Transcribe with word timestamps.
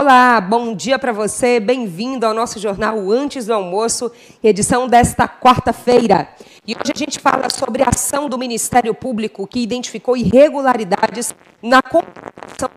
Olá, 0.00 0.40
bom 0.40 0.76
dia 0.76 0.96
para 0.96 1.10
você. 1.10 1.58
Bem-vindo 1.58 2.24
ao 2.24 2.32
nosso 2.32 2.60
jornal 2.60 3.10
Antes 3.10 3.46
do 3.46 3.52
Almoço, 3.52 4.12
edição 4.40 4.86
desta 4.86 5.26
quarta-feira. 5.26 6.28
E 6.64 6.72
hoje 6.72 6.92
a 6.94 6.96
gente 6.96 7.18
fala 7.18 7.50
sobre 7.50 7.82
a 7.82 7.88
ação 7.88 8.28
do 8.28 8.38
Ministério 8.38 8.94
Público 8.94 9.44
que 9.44 9.58
identificou 9.58 10.16
irregularidades 10.16 11.34
na 11.60 11.82
contratação 11.82 12.70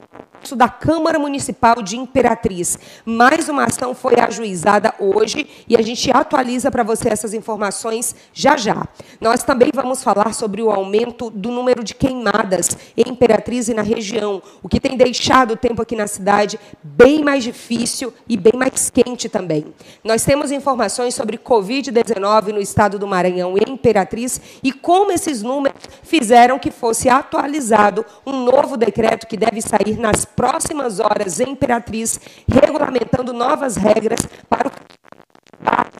da 0.49 0.67
Câmara 0.67 1.19
Municipal 1.19 1.81
de 1.81 1.95
Imperatriz. 1.95 2.77
Mais 3.05 3.47
uma 3.47 3.65
ação 3.65 3.93
foi 3.93 4.19
ajuizada 4.19 4.93
hoje 4.99 5.47
e 5.69 5.77
a 5.77 5.81
gente 5.81 6.11
atualiza 6.11 6.71
para 6.71 6.83
você 6.83 7.09
essas 7.09 7.33
informações 7.33 8.15
já 8.33 8.57
já. 8.57 8.87
Nós 9.21 9.43
também 9.43 9.69
vamos 9.73 10.03
falar 10.03 10.33
sobre 10.33 10.61
o 10.61 10.71
aumento 10.71 11.29
do 11.29 11.51
número 11.51 11.83
de 11.83 11.93
queimadas 11.93 12.69
em 12.97 13.11
Imperatriz 13.11 13.69
e 13.69 13.73
na 13.73 13.83
região, 13.83 14.41
o 14.63 14.67
que 14.67 14.79
tem 14.79 14.97
deixado 14.97 15.51
o 15.51 15.57
tempo 15.57 15.81
aqui 15.81 15.95
na 15.95 16.07
cidade 16.07 16.59
bem 16.83 17.23
mais 17.23 17.43
difícil 17.43 18.11
e 18.27 18.35
bem 18.35 18.53
mais 18.55 18.89
quente 18.89 19.29
também. 19.29 19.67
Nós 20.03 20.25
temos 20.25 20.51
informações 20.51 21.13
sobre 21.13 21.37
Covid-19 21.37 22.47
no 22.47 22.59
estado 22.59 22.97
do 22.97 23.07
Maranhão 23.07 23.55
e 23.57 23.69
Imperatriz 23.69 24.41
e 24.63 24.73
como 24.73 25.11
esses 25.11 25.43
números 25.43 25.81
fizeram 26.01 26.57
que 26.57 26.71
fosse 26.71 27.07
atualizado 27.07 28.03
um 28.25 28.43
novo 28.43 28.75
decreto 28.75 29.27
que 29.27 29.37
deve 29.37 29.61
sair 29.61 29.97
nas 29.99 30.25
próximas 30.35 30.99
horas 30.99 31.39
Imperatriz, 31.39 32.19
regulamentando 32.47 33.33
novas 33.33 33.75
regras 33.75 34.21
para 34.49 34.67
o 34.67 34.71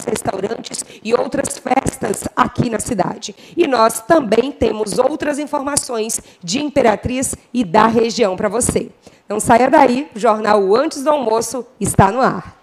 restaurantes 0.06 0.84
e 1.04 1.14
outras 1.14 1.58
festas 1.58 2.24
aqui 2.36 2.70
na 2.70 2.80
cidade. 2.80 3.36
E 3.56 3.68
nós 3.68 4.02
também 4.02 4.52
temos 4.52 5.00
outras 5.00 5.40
informações 5.40 6.22
de 6.44 6.60
Imperatriz 6.60 7.36
e 7.54 7.64
da 7.64 7.88
região 7.88 8.36
para 8.36 8.50
você. 8.50 8.90
Não 9.28 9.40
saia 9.40 9.70
daí, 9.70 10.10
o 10.16 10.20
jornal 10.20 10.76
Antes 10.76 11.04
do 11.04 11.10
Almoço 11.10 11.66
está 11.80 12.12
no 12.12 12.22
ar. 12.22 12.61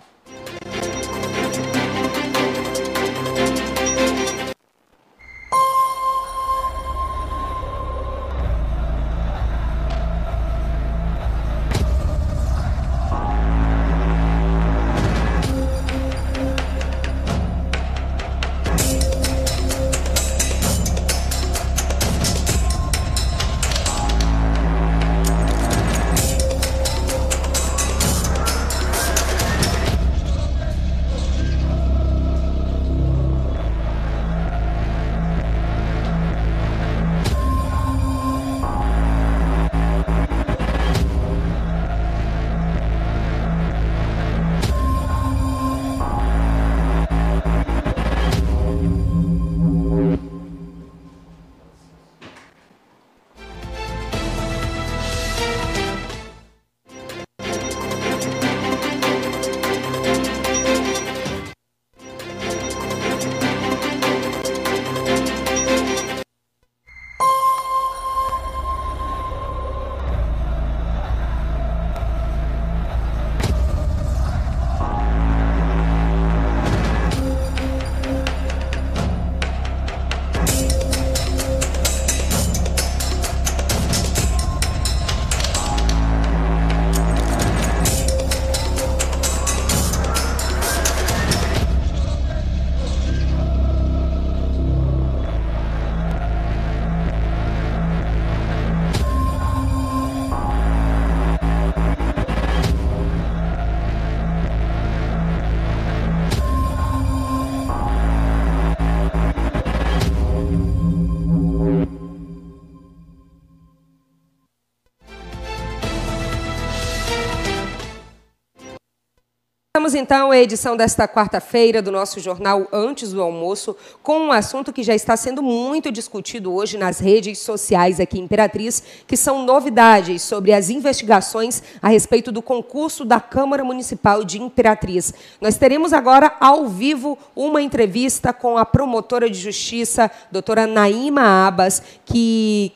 Então 119.95 120.31
a 120.31 120.39
edição 120.39 120.77
desta 120.77 121.09
quarta-feira 121.09 121.81
do 121.81 121.91
nosso 121.91 122.21
jornal 122.21 122.67
Antes 122.73 123.13
do 123.13 123.23
Almoço, 123.23 123.77
com 124.03 124.19
um 124.19 124.33
assunto 124.33 124.73
que 124.73 124.83
já 124.83 124.95
está 124.95 125.17
sendo 125.17 125.43
muito 125.43 125.91
discutido 125.91 126.53
hoje 126.53 126.77
nas 126.77 126.99
redes 127.01 127.39
sociais 127.39 128.01
aqui 128.01 128.19
em 128.19 128.25
Imperatriz, 128.25 128.83
que 129.07 129.17
são 129.17 129.45
novidades 129.45 130.23
sobre 130.23 130.53
as 130.53 130.71
investigações 130.71 131.63
a 131.81 131.89
respeito 131.89 132.31
do 132.31 132.43
concurso 132.43 133.05
da 133.05 133.21
Câmara 133.21 133.65
Municipal 133.65 134.25
de 134.25 134.41
Imperatriz. 134.41 135.15
Nós 135.41 135.57
teremos 135.57 135.93
agora 135.93 136.37
ao 136.41 136.67
vivo 136.67 137.19
uma 137.35 137.63
entrevista 137.63 138.33
com 138.33 138.59
a 138.59 138.67
promotora 138.67 139.31
de 139.31 139.39
justiça, 139.39 140.11
doutora 140.31 140.67
Naima 140.67 141.47
Abas, 141.47 141.83
que 142.05 142.73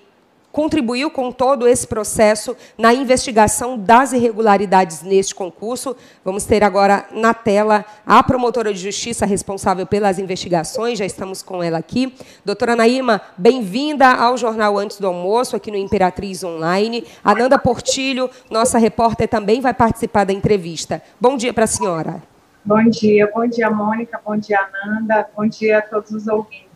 contribuiu 0.52 1.10
com 1.10 1.32
todo 1.32 1.66
esse 1.66 1.86
processo 1.86 2.54
na 2.76 2.92
investigação 2.92 3.78
das 3.78 4.12
irregularidades 4.12 5.02
neste 5.02 5.34
concurso. 5.34 5.96
Vamos 6.24 6.44
ter 6.44 6.62
agora 6.62 7.06
na 7.10 7.32
tela 7.32 7.84
a 8.06 8.22
promotora 8.22 8.72
de 8.72 8.78
justiça 8.78 9.24
responsável 9.24 9.86
pelas 9.86 10.18
investigações, 10.18 10.98
já 10.98 11.06
estamos 11.06 11.42
com 11.42 11.62
ela 11.62 11.78
aqui. 11.78 12.14
Doutora 12.44 12.76
Naíma, 12.76 13.22
bem-vinda 13.36 14.12
ao 14.12 14.36
Jornal 14.36 14.78
Antes 14.78 14.98
do 14.98 15.06
Almoço, 15.06 15.56
aqui 15.56 15.70
no 15.70 15.76
Imperatriz 15.76 16.44
Online. 16.44 17.04
Ananda 17.24 17.58
Portilho, 17.58 18.30
nossa 18.50 18.78
repórter, 18.78 19.28
também 19.28 19.60
vai 19.60 19.72
participar 19.72 20.24
da 20.24 20.32
entrevista. 20.32 21.02
Bom 21.20 21.36
dia 21.36 21.52
para 21.52 21.64
a 21.64 21.68
senhora. 21.68 22.22
Bom 22.64 22.84
dia, 22.84 23.28
bom 23.34 23.44
dia, 23.46 23.68
Mônica, 23.68 24.20
bom 24.24 24.36
dia, 24.36 24.60
Ananda, 24.60 25.28
bom 25.36 25.48
dia 25.48 25.78
a 25.78 25.82
todos 25.82 26.12
os 26.12 26.28
ouvintes. 26.28 26.71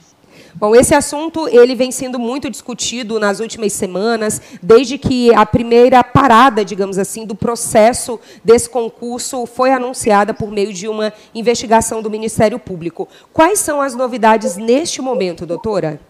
Bom, 0.58 0.74
esse 0.74 0.94
assunto 0.94 1.46
ele 1.48 1.74
vem 1.74 1.92
sendo 1.92 2.18
muito 2.18 2.48
discutido 2.48 3.20
nas 3.20 3.40
últimas 3.40 3.74
semanas, 3.74 4.40
desde 4.62 4.96
que 4.96 5.34
a 5.34 5.44
primeira 5.44 6.02
parada, 6.02 6.64
digamos 6.64 6.96
assim, 6.96 7.26
do 7.26 7.34
processo 7.34 8.18
desse 8.42 8.70
concurso 8.70 9.44
foi 9.44 9.70
anunciada 9.70 10.32
por 10.32 10.50
meio 10.50 10.72
de 10.72 10.88
uma 10.88 11.12
investigação 11.34 12.00
do 12.00 12.08
Ministério 12.08 12.58
Público. 12.58 13.06
Quais 13.34 13.58
são 13.58 13.82
as 13.82 13.94
novidades 13.94 14.56
neste 14.56 15.02
momento, 15.02 15.44
doutora? 15.44 16.00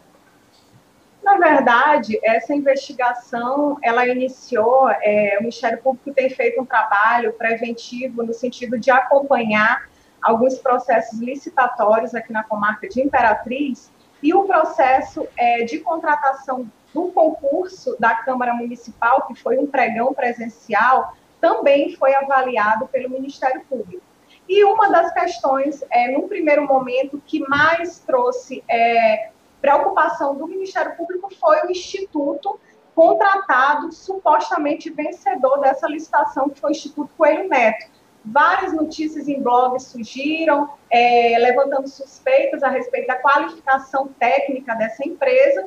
Na 1.24 1.36
verdade, 1.38 2.16
essa 2.22 2.54
investigação, 2.54 3.76
ela 3.82 4.06
iniciou, 4.06 4.88
é, 5.02 5.38
o 5.38 5.40
Ministério 5.40 5.78
Público 5.78 6.12
tem 6.12 6.30
feito 6.30 6.62
um 6.62 6.64
trabalho 6.64 7.32
preventivo 7.32 8.22
no 8.22 8.32
sentido 8.32 8.78
de 8.78 8.92
acompanhar 8.92 9.88
alguns 10.22 10.54
processos 10.60 11.18
licitatórios 11.18 12.14
aqui 12.14 12.32
na 12.32 12.44
comarca 12.44 12.88
de 12.88 13.02
Imperatriz, 13.02 13.90
e 14.26 14.34
o 14.34 14.42
processo 14.42 15.24
é, 15.36 15.62
de 15.62 15.78
contratação 15.78 16.68
do 16.92 17.12
concurso 17.12 17.96
da 18.00 18.12
Câmara 18.12 18.52
Municipal, 18.54 19.24
que 19.28 19.36
foi 19.36 19.56
um 19.56 19.68
pregão 19.68 20.12
presencial, 20.12 21.14
também 21.40 21.94
foi 21.94 22.12
avaliado 22.12 22.88
pelo 22.88 23.08
Ministério 23.08 23.62
Público. 23.68 24.02
E 24.48 24.64
uma 24.64 24.88
das 24.88 25.12
questões, 25.12 25.84
é, 25.90 26.10
num 26.10 26.26
primeiro 26.26 26.66
momento, 26.66 27.22
que 27.24 27.38
mais 27.48 28.00
trouxe 28.00 28.64
é, 28.68 29.30
preocupação 29.60 30.34
do 30.34 30.48
Ministério 30.48 30.96
Público 30.96 31.32
foi 31.32 31.62
o 31.62 31.70
Instituto 31.70 32.58
contratado, 32.96 33.92
supostamente 33.92 34.90
vencedor 34.90 35.60
dessa 35.60 35.86
licitação, 35.86 36.48
que 36.48 36.58
foi 36.58 36.70
o 36.70 36.72
Instituto 36.72 37.10
Coelho 37.16 37.48
Neto 37.48 37.86
várias 38.26 38.72
notícias 38.72 39.28
em 39.28 39.40
blogs 39.40 39.84
surgiram, 39.84 40.70
é, 40.90 41.36
levantando 41.38 41.88
suspeitas 41.88 42.62
a 42.62 42.68
respeito 42.68 43.06
da 43.06 43.16
qualificação 43.16 44.08
técnica 44.18 44.74
dessa 44.74 45.06
empresa. 45.06 45.64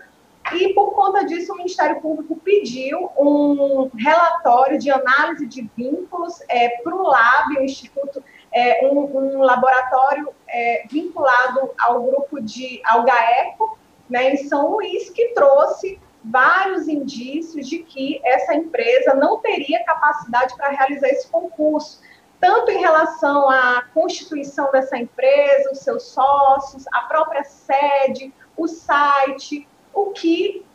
E, 0.53 0.73
por 0.73 0.93
conta 0.93 1.25
disso, 1.25 1.53
o 1.53 1.57
Ministério 1.57 2.01
Público 2.01 2.35
pediu 2.37 3.11
um 3.17 3.89
relatório 3.95 4.79
de 4.79 4.89
análise 4.89 5.45
de 5.45 5.69
vínculos 5.77 6.41
é, 6.49 6.69
para 6.83 6.95
o 6.95 7.03
LAB, 7.03 7.57
o 7.59 7.63
Instituto, 7.63 8.23
é, 8.51 8.87
um, 8.87 8.99
um, 9.17 9.41
laboratório 9.41 10.33
é, 10.47 10.83
vinculado 10.89 11.69
ao 11.77 12.01
grupo 12.03 12.41
de, 12.41 12.81
ao 12.83 13.03
GAECO, 13.03 13.77
né, 14.09 14.33
em 14.33 14.37
São 14.37 14.71
Luís, 14.71 15.09
que 15.11 15.29
trouxe 15.29 15.99
vários 16.23 16.87
indícios 16.87 17.69
de 17.69 17.79
que 17.79 18.19
essa 18.25 18.55
empresa 18.55 19.13
não 19.13 19.39
teria 19.39 19.83
capacidade 19.83 20.55
para 20.55 20.69
realizar 20.69 21.07
esse 21.09 21.27
concurso, 21.27 22.01
tanto 22.39 22.71
em 22.71 22.79
relação 22.79 23.49
à 23.49 23.83
constituição 23.93 24.71
dessa 24.71 24.97
empresa, 24.97 25.71
os 25.71 25.79
seus 25.79 26.03
sócios, 26.03 26.85
a 26.93 27.01
própria 27.01 27.43
sede, 27.43 28.33
o 28.55 28.67
site, 28.67 29.67
o 29.93 30.11
que 30.11 30.65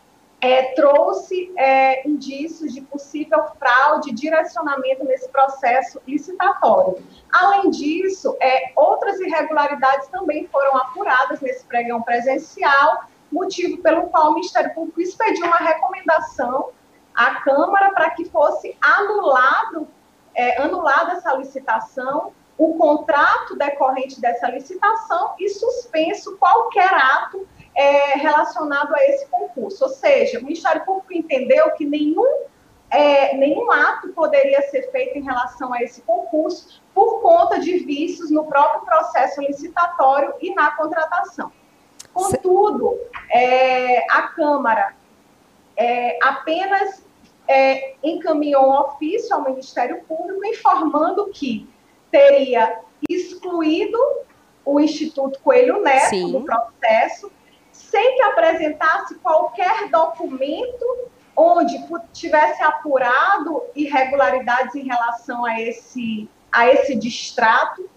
é, 0.45 0.75
trouxe 0.75 1.51
é, 1.57 2.07
indícios 2.07 2.75
de 2.75 2.83
possível 2.83 3.43
fraude 3.59 4.13
direcionamento 4.13 5.03
nesse 5.05 5.27
processo 5.31 6.01
licitatório. 6.07 7.03
Além 7.33 7.71
disso, 7.71 8.37
é, 8.41 8.73
outras 8.77 9.19
irregularidades 9.21 10.09
também 10.09 10.47
foram 10.49 10.77
apuradas 10.77 11.41
nesse 11.41 11.65
pregão 11.65 12.03
presencial, 12.03 13.05
motivo 13.33 13.79
pelo 13.79 14.09
qual 14.09 14.31
o 14.33 14.35
Ministério 14.35 14.75
Público 14.75 15.01
expediu 15.01 15.47
uma 15.47 15.57
recomendação 15.57 16.71
à 17.15 17.37
Câmara 17.37 17.93
para 17.93 18.11
que 18.11 18.27
fosse 18.27 18.77
anulado, 18.83 19.89
é, 20.35 20.61
anulada 20.63 21.13
essa 21.13 21.35
licitação, 21.35 22.33
o 22.57 22.75
contrato 22.75 23.57
decorrente 23.57 24.21
dessa 24.21 24.49
licitação 24.49 25.35
e 25.39 25.49
suspenso 25.49 26.37
qualquer 26.37 26.93
ato 26.93 27.47
é, 27.75 28.17
relacionado 28.17 28.95
a 28.95 29.05
esse 29.05 29.27
concurso. 29.27 29.85
Ou 29.85 29.91
seja, 29.91 30.39
o 30.39 30.43
Ministério 30.43 30.85
Público 30.85 31.13
entendeu 31.13 31.73
que 31.73 31.85
nenhum, 31.85 32.45
é, 32.91 33.37
nenhum 33.37 33.71
ato 33.73 34.09
poderia 34.09 34.63
ser 34.63 34.91
feito 34.93 35.19
em 35.19 35.23
relação 35.23 35.73
a 35.73 35.83
esse 35.83 36.01
concurso 36.03 36.81
por 36.95 37.21
conta 37.21 37.59
de 37.59 37.79
vícios 37.79 38.31
no 38.31 38.45
próprio 38.45 38.83
processo 38.83 39.41
licitatório 39.41 40.33
e 40.41 40.55
na 40.55 40.71
contratação. 40.73 41.51
Contudo, 42.13 42.97
é, 43.33 44.07
a 44.13 44.23
Câmara 44.29 44.95
é, 45.77 46.17
apenas 46.23 47.04
é, 47.47 47.95
encaminhou 48.03 48.65
um 48.65 48.81
ofício 48.81 49.35
ao 49.35 49.43
Ministério 49.43 50.03
Público 50.05 50.45
informando 50.47 51.31
que 51.33 51.69
teria 52.11 52.81
excluído 53.09 53.99
o 54.65 54.81
Instituto 54.81 55.39
Coelho 55.41 55.83
Neto 55.83 56.09
Sim. 56.09 56.33
do 56.33 56.41
processo, 56.43 57.31
sem 57.71 58.17
que 58.17 58.23
apresentasse 58.23 59.15
qualquer 59.17 59.91
documento 59.91 60.85
onde 61.37 61.85
tivesse 62.13 62.63
apurado 62.63 63.63
irregularidades 63.75 64.75
em 64.75 64.85
relação 64.85 65.45
a 65.45 65.61
esse, 65.61 66.29
a 66.53 66.69
esse 66.69 66.95
distrato 66.95 67.91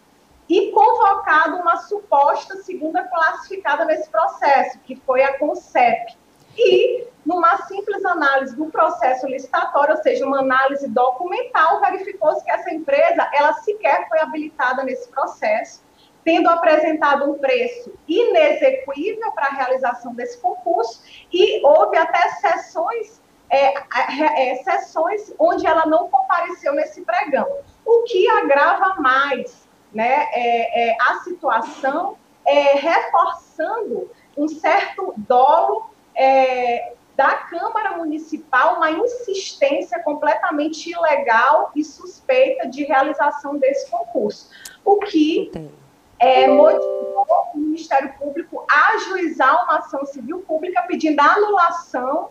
e 0.50 0.72
convocado 0.72 1.58
uma 1.58 1.78
suposta 1.78 2.56
segunda 2.64 3.04
classificada 3.04 3.86
nesse 3.86 4.10
processo, 4.10 4.80
que 4.80 4.96
foi 4.96 5.22
a 5.22 5.38
CONCEP. 5.38 6.18
E, 6.58 7.06
numa 7.28 7.58
simples 7.64 8.06
análise 8.06 8.56
do 8.56 8.68
processo 8.68 9.28
licitatório, 9.28 9.98
ou 9.98 10.02
seja, 10.02 10.26
uma 10.26 10.40
análise 10.40 10.88
documental, 10.88 11.82
verificou-se 11.82 12.42
que 12.42 12.50
essa 12.50 12.74
empresa, 12.74 13.30
ela 13.34 13.52
sequer 13.56 14.08
foi 14.08 14.18
habilitada 14.20 14.82
nesse 14.84 15.10
processo, 15.10 15.84
tendo 16.24 16.50
apresentado 16.50 17.30
um 17.30 17.38
preço 17.38 17.94
inexequível 18.08 19.30
para 19.34 19.48
a 19.48 19.54
realização 19.56 20.16
desse 20.16 20.40
concurso, 20.40 21.04
e 21.32 21.62
houve 21.66 21.98
até 21.98 22.30
sessões, 22.30 23.22
é, 23.50 23.74
é, 24.52 24.56
sessões 24.64 25.34
onde 25.38 25.68
ela 25.68 25.86
não 25.86 26.08
compareceu 26.08 26.74
nesse 26.74 27.02
pregão, 27.02 27.48
o 27.86 28.04
que 28.04 28.26
agrava 28.30 29.02
mais 29.02 29.68
né, 29.94 30.28
é, 30.32 30.92
é, 30.92 30.98
a 31.02 31.16
situação, 31.26 32.18
é, 32.46 32.76
reforçando 32.76 34.10
um 34.38 34.48
certo 34.48 35.14
dolo 35.18 35.90
da 37.18 37.34
Câmara 37.34 37.98
Municipal, 37.98 38.76
uma 38.76 38.92
insistência 38.92 40.00
completamente 40.04 40.92
ilegal 40.92 41.72
e 41.76 41.84
suspeita 41.84 42.68
de 42.68 42.84
realização 42.84 43.58
desse 43.58 43.90
concurso. 43.90 44.52
O 44.86 45.00
que 45.00 45.52
é, 46.20 46.48
motivou 46.48 47.26
o 47.56 47.58
Ministério 47.58 48.14
Público 48.20 48.64
a 48.70 48.94
ajuizar 48.94 49.64
uma 49.64 49.80
ação 49.80 50.06
civil 50.06 50.44
pública 50.48 50.84
pedindo 50.84 51.20
a 51.20 51.34
anulação 51.34 52.30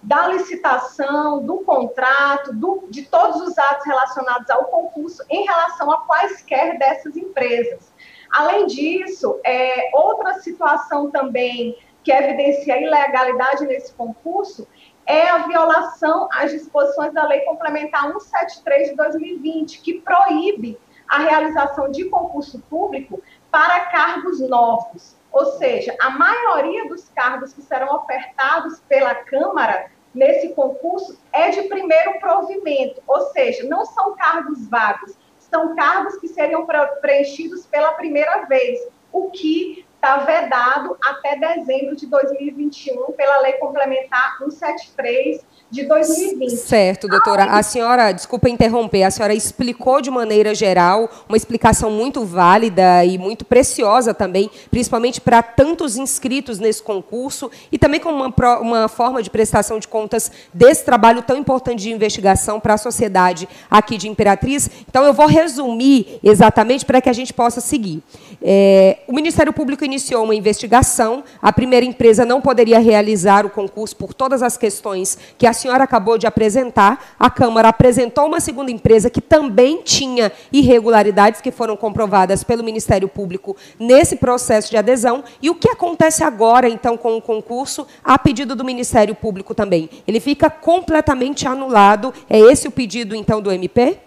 da 0.00 0.28
licitação, 0.28 1.44
do 1.44 1.58
contrato, 1.58 2.54
do, 2.54 2.84
de 2.88 3.02
todos 3.02 3.42
os 3.42 3.58
atos 3.58 3.84
relacionados 3.84 4.48
ao 4.48 4.66
concurso 4.66 5.24
em 5.28 5.44
relação 5.44 5.90
a 5.90 6.02
quaisquer 6.02 6.78
dessas 6.78 7.16
empresas. 7.16 7.92
Além 8.30 8.66
disso, 8.66 9.40
é, 9.44 9.90
outra 9.92 10.34
situação 10.34 11.10
também 11.10 11.76
que 12.02 12.12
evidencia 12.12 12.80
ilegalidade 12.80 13.66
nesse 13.66 13.92
concurso 13.94 14.66
é 15.06 15.28
a 15.28 15.38
violação 15.46 16.28
às 16.32 16.50
disposições 16.50 17.12
da 17.12 17.26
Lei 17.26 17.40
Complementar 17.40 18.04
173 18.04 18.90
de 18.90 18.96
2020, 18.96 19.80
que 19.80 20.00
proíbe 20.00 20.78
a 21.08 21.18
realização 21.18 21.90
de 21.90 22.04
concurso 22.08 22.60
público 22.70 23.20
para 23.50 23.86
cargos 23.86 24.40
novos. 24.40 25.16
Ou 25.32 25.46
seja, 25.58 25.94
a 26.00 26.10
maioria 26.10 26.88
dos 26.88 27.08
cargos 27.08 27.52
que 27.52 27.62
serão 27.62 27.96
ofertados 27.96 28.80
pela 28.88 29.14
Câmara 29.14 29.90
nesse 30.14 30.54
concurso 30.54 31.18
é 31.32 31.50
de 31.50 31.62
primeiro 31.62 32.18
provimento, 32.18 33.02
ou 33.06 33.20
seja, 33.32 33.64
não 33.68 33.84
são 33.84 34.14
cargos 34.16 34.68
vagos, 34.68 35.16
são 35.38 35.74
cargos 35.74 36.16
que 36.18 36.28
seriam 36.28 36.66
preenchidos 37.00 37.66
pela 37.66 37.92
primeira 37.92 38.44
vez, 38.46 38.78
o 39.12 39.30
que 39.30 39.84
está 40.00 40.16
vedado 40.16 40.96
até 41.04 41.36
dezembro 41.36 41.94
de 41.94 42.06
2021 42.06 43.12
pela 43.12 43.40
Lei 43.40 43.52
Complementar 43.54 44.38
173 44.38 45.42
de 45.70 45.84
2020. 45.84 46.56
Certo, 46.56 47.06
doutora. 47.06 47.44
A 47.44 47.62
senhora, 47.62 48.10
desculpa 48.10 48.48
interromper, 48.48 49.04
a 49.04 49.10
senhora 49.10 49.34
explicou 49.34 50.00
de 50.00 50.10
maneira 50.10 50.54
geral, 50.54 51.08
uma 51.28 51.36
explicação 51.36 51.90
muito 51.90 52.24
válida 52.24 53.04
e 53.04 53.16
muito 53.18 53.44
preciosa 53.44 54.12
também, 54.12 54.50
principalmente 54.70 55.20
para 55.20 55.42
tantos 55.42 55.96
inscritos 55.96 56.58
nesse 56.58 56.82
concurso 56.82 57.50
e 57.70 57.78
também 57.78 58.00
como 58.00 58.24
uma, 58.24 58.58
uma 58.58 58.88
forma 58.88 59.22
de 59.22 59.30
prestação 59.30 59.78
de 59.78 59.86
contas 59.86 60.32
desse 60.52 60.84
trabalho 60.84 61.22
tão 61.22 61.36
importante 61.36 61.82
de 61.82 61.92
investigação 61.92 62.58
para 62.58 62.74
a 62.74 62.78
sociedade 62.78 63.48
aqui 63.70 63.96
de 63.96 64.08
Imperatriz. 64.08 64.68
Então, 64.88 65.04
eu 65.04 65.12
vou 65.12 65.26
resumir 65.26 66.18
exatamente 66.22 66.84
para 66.84 67.00
que 67.00 67.08
a 67.08 67.12
gente 67.12 67.32
possa 67.32 67.60
seguir. 67.60 68.02
É, 68.42 68.98
o 69.06 69.12
Ministério 69.12 69.52
Público 69.52 69.84
iniciou 69.90 70.24
uma 70.24 70.34
investigação, 70.34 71.24
a 71.42 71.52
primeira 71.52 71.84
empresa 71.84 72.24
não 72.24 72.40
poderia 72.40 72.78
realizar 72.78 73.44
o 73.44 73.50
concurso 73.50 73.96
por 73.96 74.14
todas 74.14 74.42
as 74.42 74.56
questões 74.56 75.18
que 75.36 75.46
a 75.46 75.52
senhora 75.52 75.84
acabou 75.84 76.16
de 76.16 76.26
apresentar, 76.26 77.14
a 77.18 77.28
Câmara 77.28 77.68
apresentou 77.68 78.26
uma 78.26 78.40
segunda 78.40 78.70
empresa 78.70 79.10
que 79.10 79.20
também 79.20 79.82
tinha 79.82 80.30
irregularidades 80.52 81.40
que 81.40 81.50
foram 81.50 81.76
comprovadas 81.76 82.44
pelo 82.44 82.62
Ministério 82.62 83.08
Público 83.08 83.56
nesse 83.78 84.16
processo 84.16 84.70
de 84.70 84.76
adesão. 84.76 85.24
E 85.42 85.50
o 85.50 85.54
que 85.54 85.68
acontece 85.68 86.22
agora, 86.22 86.68
então, 86.68 86.96
com 86.96 87.16
o 87.16 87.22
concurso, 87.22 87.86
a 88.04 88.18
pedido 88.18 88.54
do 88.54 88.64
Ministério 88.64 89.14
Público 89.14 89.54
também? 89.54 89.90
Ele 90.06 90.20
fica 90.20 90.48
completamente 90.48 91.46
anulado. 91.48 92.14
É 92.28 92.38
esse 92.38 92.68
o 92.68 92.70
pedido, 92.70 93.14
então, 93.16 93.42
do 93.42 93.50
MP? 93.50 93.98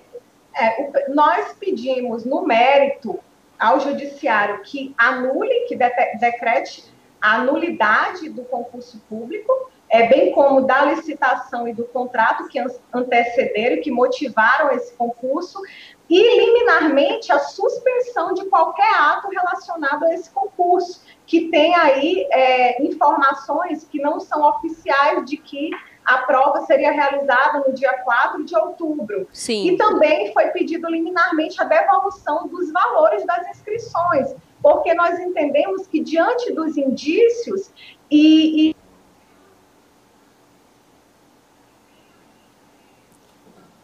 É, 0.55 1.09
nós 1.13 1.53
pedimos, 1.59 2.23
no 2.23 2.45
mérito, 2.45 3.19
ao 3.63 3.79
Judiciário 3.79 4.61
que 4.61 4.93
anule, 4.97 5.65
que 5.69 5.75
decrete 6.19 6.93
a 7.21 7.37
nulidade 7.37 8.27
do 8.29 8.43
concurso 8.43 9.01
público, 9.07 9.71
é, 9.89 10.05
bem 10.07 10.33
como 10.33 10.61
da 10.61 10.83
licitação 10.83 11.65
e 11.65 11.73
do 11.73 11.85
contrato 11.85 12.49
que 12.49 12.59
antecederam 12.93 13.81
que 13.81 13.89
motivaram 13.89 14.71
esse 14.71 14.93
concurso, 14.95 15.61
e 16.09 16.41
liminarmente 16.41 17.31
a 17.31 17.39
suspensão 17.39 18.33
de 18.33 18.45
qualquer 18.49 18.93
ato 18.95 19.29
relacionado 19.29 20.03
a 20.03 20.13
esse 20.13 20.29
concurso, 20.29 21.01
que 21.25 21.49
tem 21.49 21.73
aí 21.73 22.27
é, 22.31 22.83
informações 22.83 23.85
que 23.85 24.01
não 24.01 24.19
são 24.19 24.43
oficiais 24.43 25.23
de 25.25 25.37
que 25.37 25.69
a 26.05 26.19
prova 26.19 26.61
seria 26.61 26.91
realizada 26.91 27.63
no 27.65 27.73
dia 27.73 27.93
4 27.99 28.43
de 28.43 28.55
outubro. 28.57 29.27
Sim. 29.31 29.69
E 29.69 29.77
também 29.77 30.33
foi 30.33 30.47
pedido 30.47 30.89
liminarmente 30.89 31.61
a 31.61 31.65
devolução 31.65 32.47
dos 32.47 32.71
valores 32.71 33.25
das 33.25 33.47
inscrições, 33.49 34.35
porque 34.61 34.93
nós 34.93 35.19
entendemos 35.19 35.87
que, 35.87 35.99
diante 35.99 36.51
dos 36.53 36.77
indícios 36.77 37.71
e, 38.09 38.69
e 38.69 38.75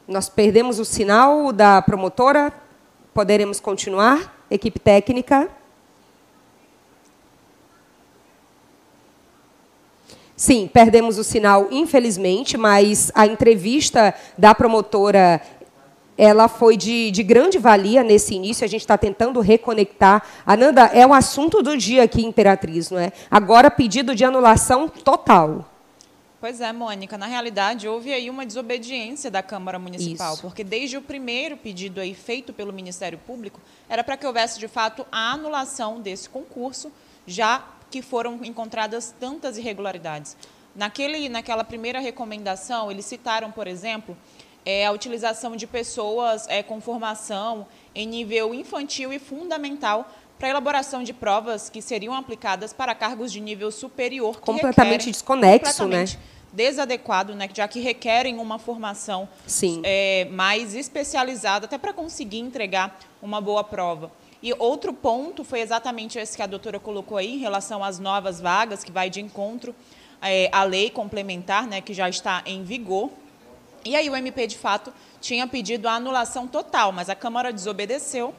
Nós 0.09 0.27
perdemos 0.27 0.79
o 0.79 0.85
sinal 0.85 1.53
da 1.53 1.83
promotora. 1.83 2.51
Poderemos 3.13 3.59
continuar? 3.59 4.43
Equipe 4.49 4.79
técnica. 4.79 5.47
Sim, 10.39 10.69
perdemos 10.71 11.17
o 11.17 11.23
sinal, 11.23 11.67
infelizmente, 11.69 12.55
mas 12.55 13.11
a 13.13 13.27
entrevista 13.27 14.15
da 14.37 14.55
promotora 14.55 15.41
ela 16.17 16.47
foi 16.47 16.77
de, 16.77 17.11
de 17.11 17.21
grande 17.23 17.57
valia 17.57 18.05
nesse 18.05 18.35
início. 18.35 18.63
A 18.63 18.67
gente 18.69 18.79
está 18.79 18.97
tentando 18.97 19.41
reconectar. 19.41 20.23
Ananda, 20.45 20.85
é 20.93 21.05
o 21.05 21.13
assunto 21.13 21.61
do 21.61 21.75
dia 21.75 22.03
aqui, 22.03 22.23
Imperatriz, 22.23 22.89
não 22.89 22.97
é? 22.97 23.11
Agora, 23.29 23.69
pedido 23.69 24.15
de 24.15 24.23
anulação 24.23 24.87
total. 24.87 25.69
Pois 26.39 26.61
é, 26.61 26.71
Mônica. 26.71 27.17
Na 27.17 27.25
realidade, 27.25 27.85
houve 27.85 28.13
aí 28.13 28.29
uma 28.29 28.45
desobediência 28.45 29.29
da 29.29 29.43
Câmara 29.43 29.77
Municipal, 29.77 30.35
Isso. 30.35 30.41
porque 30.41 30.63
desde 30.63 30.95
o 30.95 31.01
primeiro 31.01 31.57
pedido 31.57 31.99
aí 31.99 32.13
feito 32.13 32.53
pelo 32.53 32.71
Ministério 32.71 33.19
Público, 33.27 33.59
era 33.89 34.05
para 34.05 34.15
que 34.15 34.25
houvesse, 34.25 34.57
de 34.57 34.69
fato, 34.69 35.05
a 35.11 35.33
anulação 35.33 35.99
desse 35.99 36.29
concurso, 36.29 36.89
já 37.27 37.61
que 37.89 38.01
foram 38.01 38.39
encontradas 38.43 39.13
tantas 39.19 39.57
irregularidades. 39.57 40.35
Naquele, 40.75 41.27
naquela 41.29 41.63
primeira 41.63 41.99
recomendação, 41.99 42.91
eles 42.91 43.05
citaram, 43.05 43.51
por 43.51 43.67
exemplo, 43.67 44.15
é, 44.65 44.85
a 44.85 44.91
utilização 44.91 45.55
de 45.55 45.65
pessoas 45.65 46.47
é, 46.47 46.61
com 46.61 46.79
formação 46.79 47.65
em 47.95 48.07
nível 48.07 48.53
infantil 48.53 49.11
e 49.11 49.19
fundamental 49.19 50.09
para 50.37 50.47
a 50.47 50.51
elaboração 50.51 51.03
de 51.03 51.11
provas 51.11 51.69
que 51.69 51.81
seriam 51.81 52.13
aplicadas 52.13 52.71
para 52.71 52.95
cargos 52.95 53.31
de 53.31 53.41
nível 53.41 53.71
superior. 53.71 54.39
completamente 54.39 55.11
desconexo, 55.11 55.65
né? 55.65 55.73
completamente 55.73 56.17
né? 56.17 56.23
Desadequado, 56.51 57.35
né? 57.35 57.47
Já 57.53 57.67
que 57.67 57.79
requerem 57.79 58.39
uma 58.39 58.57
formação 58.57 59.29
é, 59.83 60.25
mais 60.31 60.73
especializada, 60.73 61.65
até 61.65 61.77
para 61.77 61.93
conseguir 61.93 62.39
entregar 62.39 62.97
uma 63.21 63.39
boa 63.39 63.63
prova. 63.63 64.11
E 64.41 64.53
outro 64.57 64.93
ponto 64.93 65.43
foi 65.43 65.59
exatamente 65.59 66.17
esse 66.17 66.35
que 66.35 66.41
a 66.41 66.47
doutora 66.47 66.79
colocou 66.79 67.17
aí, 67.17 67.35
em 67.35 67.39
relação 67.39 67.83
às 67.83 67.99
novas 67.99 68.39
vagas, 68.39 68.83
que 68.83 68.91
vai 68.91 69.09
de 69.09 69.19
encontro 69.19 69.75
é, 70.21 70.49
à 70.51 70.63
lei 70.63 70.89
complementar, 70.89 71.67
né, 71.67 71.81
que 71.81 71.93
já 71.93 72.07
está 72.07 72.41
em 72.45 72.63
vigor. 72.63 73.09
E 73.83 73.95
aí 73.95 74.09
o 74.09 74.15
MP, 74.15 74.47
de 74.47 74.57
fato, 74.57 74.93
tinha 75.19 75.47
pedido 75.47 75.87
a 75.87 75.93
anulação 75.93 76.47
total, 76.47 76.91
mas 76.91 77.09
a 77.09 77.15
Câmara 77.15 77.51
desobedeceu 77.51 78.33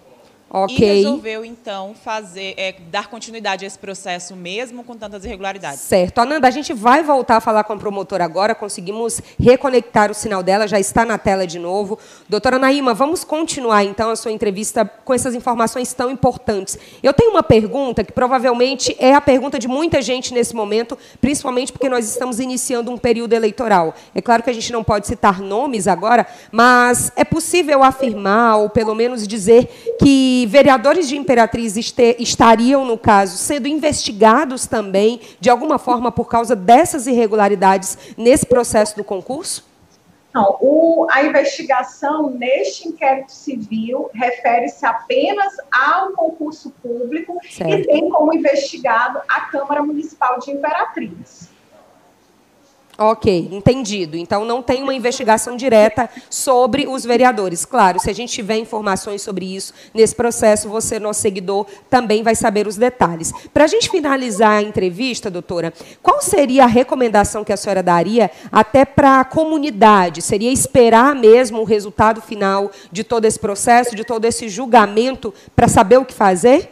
Okay. 0.53 0.77
E 0.77 0.95
resolveu, 1.05 1.45
então, 1.45 1.95
fazer, 1.95 2.55
é, 2.57 2.75
dar 2.91 3.07
continuidade 3.07 3.65
a 3.65 3.69
esse 3.69 3.79
processo 3.79 4.35
mesmo 4.35 4.83
com 4.83 4.97
tantas 4.97 5.25
irregularidades. 5.25 5.79
Certo. 5.79 6.19
Ananda, 6.19 6.49
a 6.49 6.51
gente 6.51 6.73
vai 6.73 7.05
voltar 7.05 7.37
a 7.37 7.41
falar 7.41 7.63
com 7.63 7.73
a 7.73 7.77
promotora 7.77 8.25
agora, 8.25 8.53
conseguimos 8.53 9.21
reconectar 9.39 10.11
o 10.11 10.15
sinal 10.15 10.43
dela, 10.43 10.67
já 10.67 10.81
está 10.81 11.05
na 11.05 11.17
tela 11.17 11.47
de 11.47 11.57
novo. 11.61 12.01
Doutora 12.29 12.59
Naíma, 12.59 12.93
vamos 12.93 13.23
continuar, 13.23 13.85
então, 13.85 14.11
a 14.11 14.17
sua 14.17 14.33
entrevista 14.33 14.85
com 14.85 15.15
essas 15.15 15.37
informações 15.37 15.93
tão 15.95 16.11
importantes. 16.11 16.77
Eu 17.01 17.13
tenho 17.13 17.31
uma 17.31 17.45
pergunta 17.45 18.03
que 18.03 18.11
provavelmente 18.13 18.97
é 18.99 19.15
a 19.15 19.21
pergunta 19.21 19.57
de 19.57 19.69
muita 19.69 20.03
gente 20.03 20.35
nesse 20.35 20.57
momento, 20.57 20.99
principalmente 21.21 21.71
porque 21.71 21.89
nós 21.89 22.09
estamos 22.09 22.41
iniciando 22.41 22.91
um 22.91 22.99
período 22.99 23.35
eleitoral. 23.35 23.95
É 24.13 24.21
claro 24.21 24.43
que 24.43 24.51
a 24.51 24.55
gente 24.55 24.73
não 24.73 24.83
pode 24.83 25.07
citar 25.07 25.41
nomes 25.41 25.87
agora, 25.87 26.27
mas 26.51 27.13
é 27.15 27.25
possível 27.25 27.85
afirmar, 27.85 28.57
ou 28.57 28.69
pelo 28.69 28.97
menos 28.97 29.29
dizer, 29.29 29.97
que 30.01 30.40
vereadores 30.47 31.09
de 31.09 31.17
Imperatriz 31.17 31.77
estariam, 31.77 32.85
no 32.85 32.97
caso, 32.97 33.37
sendo 33.37 33.69
investigados 33.69 34.67
também, 34.67 35.21
de 35.41 35.51
alguma 35.51 35.79
forma, 35.79 36.11
por 36.11 36.29
causa 36.29 36.55
dessas 36.55 37.07
irregularidades 37.07 37.97
nesse 38.17 38.47
processo 38.47 38.97
do 38.97 39.05
concurso? 39.05 39.69
Não, 40.33 40.57
o, 40.61 41.07
a 41.11 41.25
investigação 41.25 42.31
neste 42.31 42.89
inquérito 42.89 43.33
civil 43.33 44.09
refere-se 44.15 44.87
apenas 44.87 45.55
ao 45.73 46.13
concurso 46.13 46.71
público 46.83 47.37
certo. 47.51 47.73
e 47.73 47.87
tem 47.87 48.09
como 48.09 48.33
investigado 48.33 49.21
a 49.29 49.41
Câmara 49.43 49.83
Municipal 49.83 50.39
de 50.39 50.53
Imperatriz. 50.53 51.50
Ok, 53.03 53.49
entendido. 53.51 54.15
Então 54.15 54.45
não 54.45 54.63
tem 54.63 54.83
uma 54.83 54.93
investigação 54.93 55.57
direta 55.57 56.07
sobre 56.29 56.87
os 56.87 57.03
vereadores. 57.03 57.65
Claro, 57.65 57.99
se 57.99 58.11
a 58.11 58.13
gente 58.13 58.31
tiver 58.31 58.59
informações 58.59 59.23
sobre 59.23 59.57
isso 59.57 59.73
nesse 59.95 60.15
processo, 60.15 60.69
você, 60.69 61.01
nosso 61.01 61.23
seguidor, 61.23 61.67
também 61.89 62.23
vai 62.23 62.35
saber 62.35 62.67
os 62.67 62.77
detalhes. 62.77 63.33
Para 63.55 63.65
a 63.65 63.67
gente 63.67 63.89
finalizar 63.89 64.59
a 64.59 64.63
entrevista, 64.63 65.31
doutora, 65.31 65.73
qual 66.03 66.21
seria 66.21 66.65
a 66.65 66.67
recomendação 66.67 67.43
que 67.43 67.55
a 67.55 67.57
senhora 67.57 67.83
daria 67.83 68.31
até 68.53 68.85
para 68.85 69.21
a 69.21 69.25
comunidade? 69.25 70.21
Seria 70.21 70.53
esperar 70.53 71.15
mesmo 71.15 71.63
o 71.63 71.65
resultado 71.65 72.21
final 72.21 72.71
de 72.93 73.03
todo 73.03 73.25
esse 73.25 73.39
processo, 73.39 73.97
de 73.97 74.05
todo 74.05 74.27
esse 74.27 74.47
julgamento, 74.47 75.33
para 75.57 75.69
saber 75.69 75.97
o 75.97 76.05
que 76.05 76.13
fazer? 76.13 76.71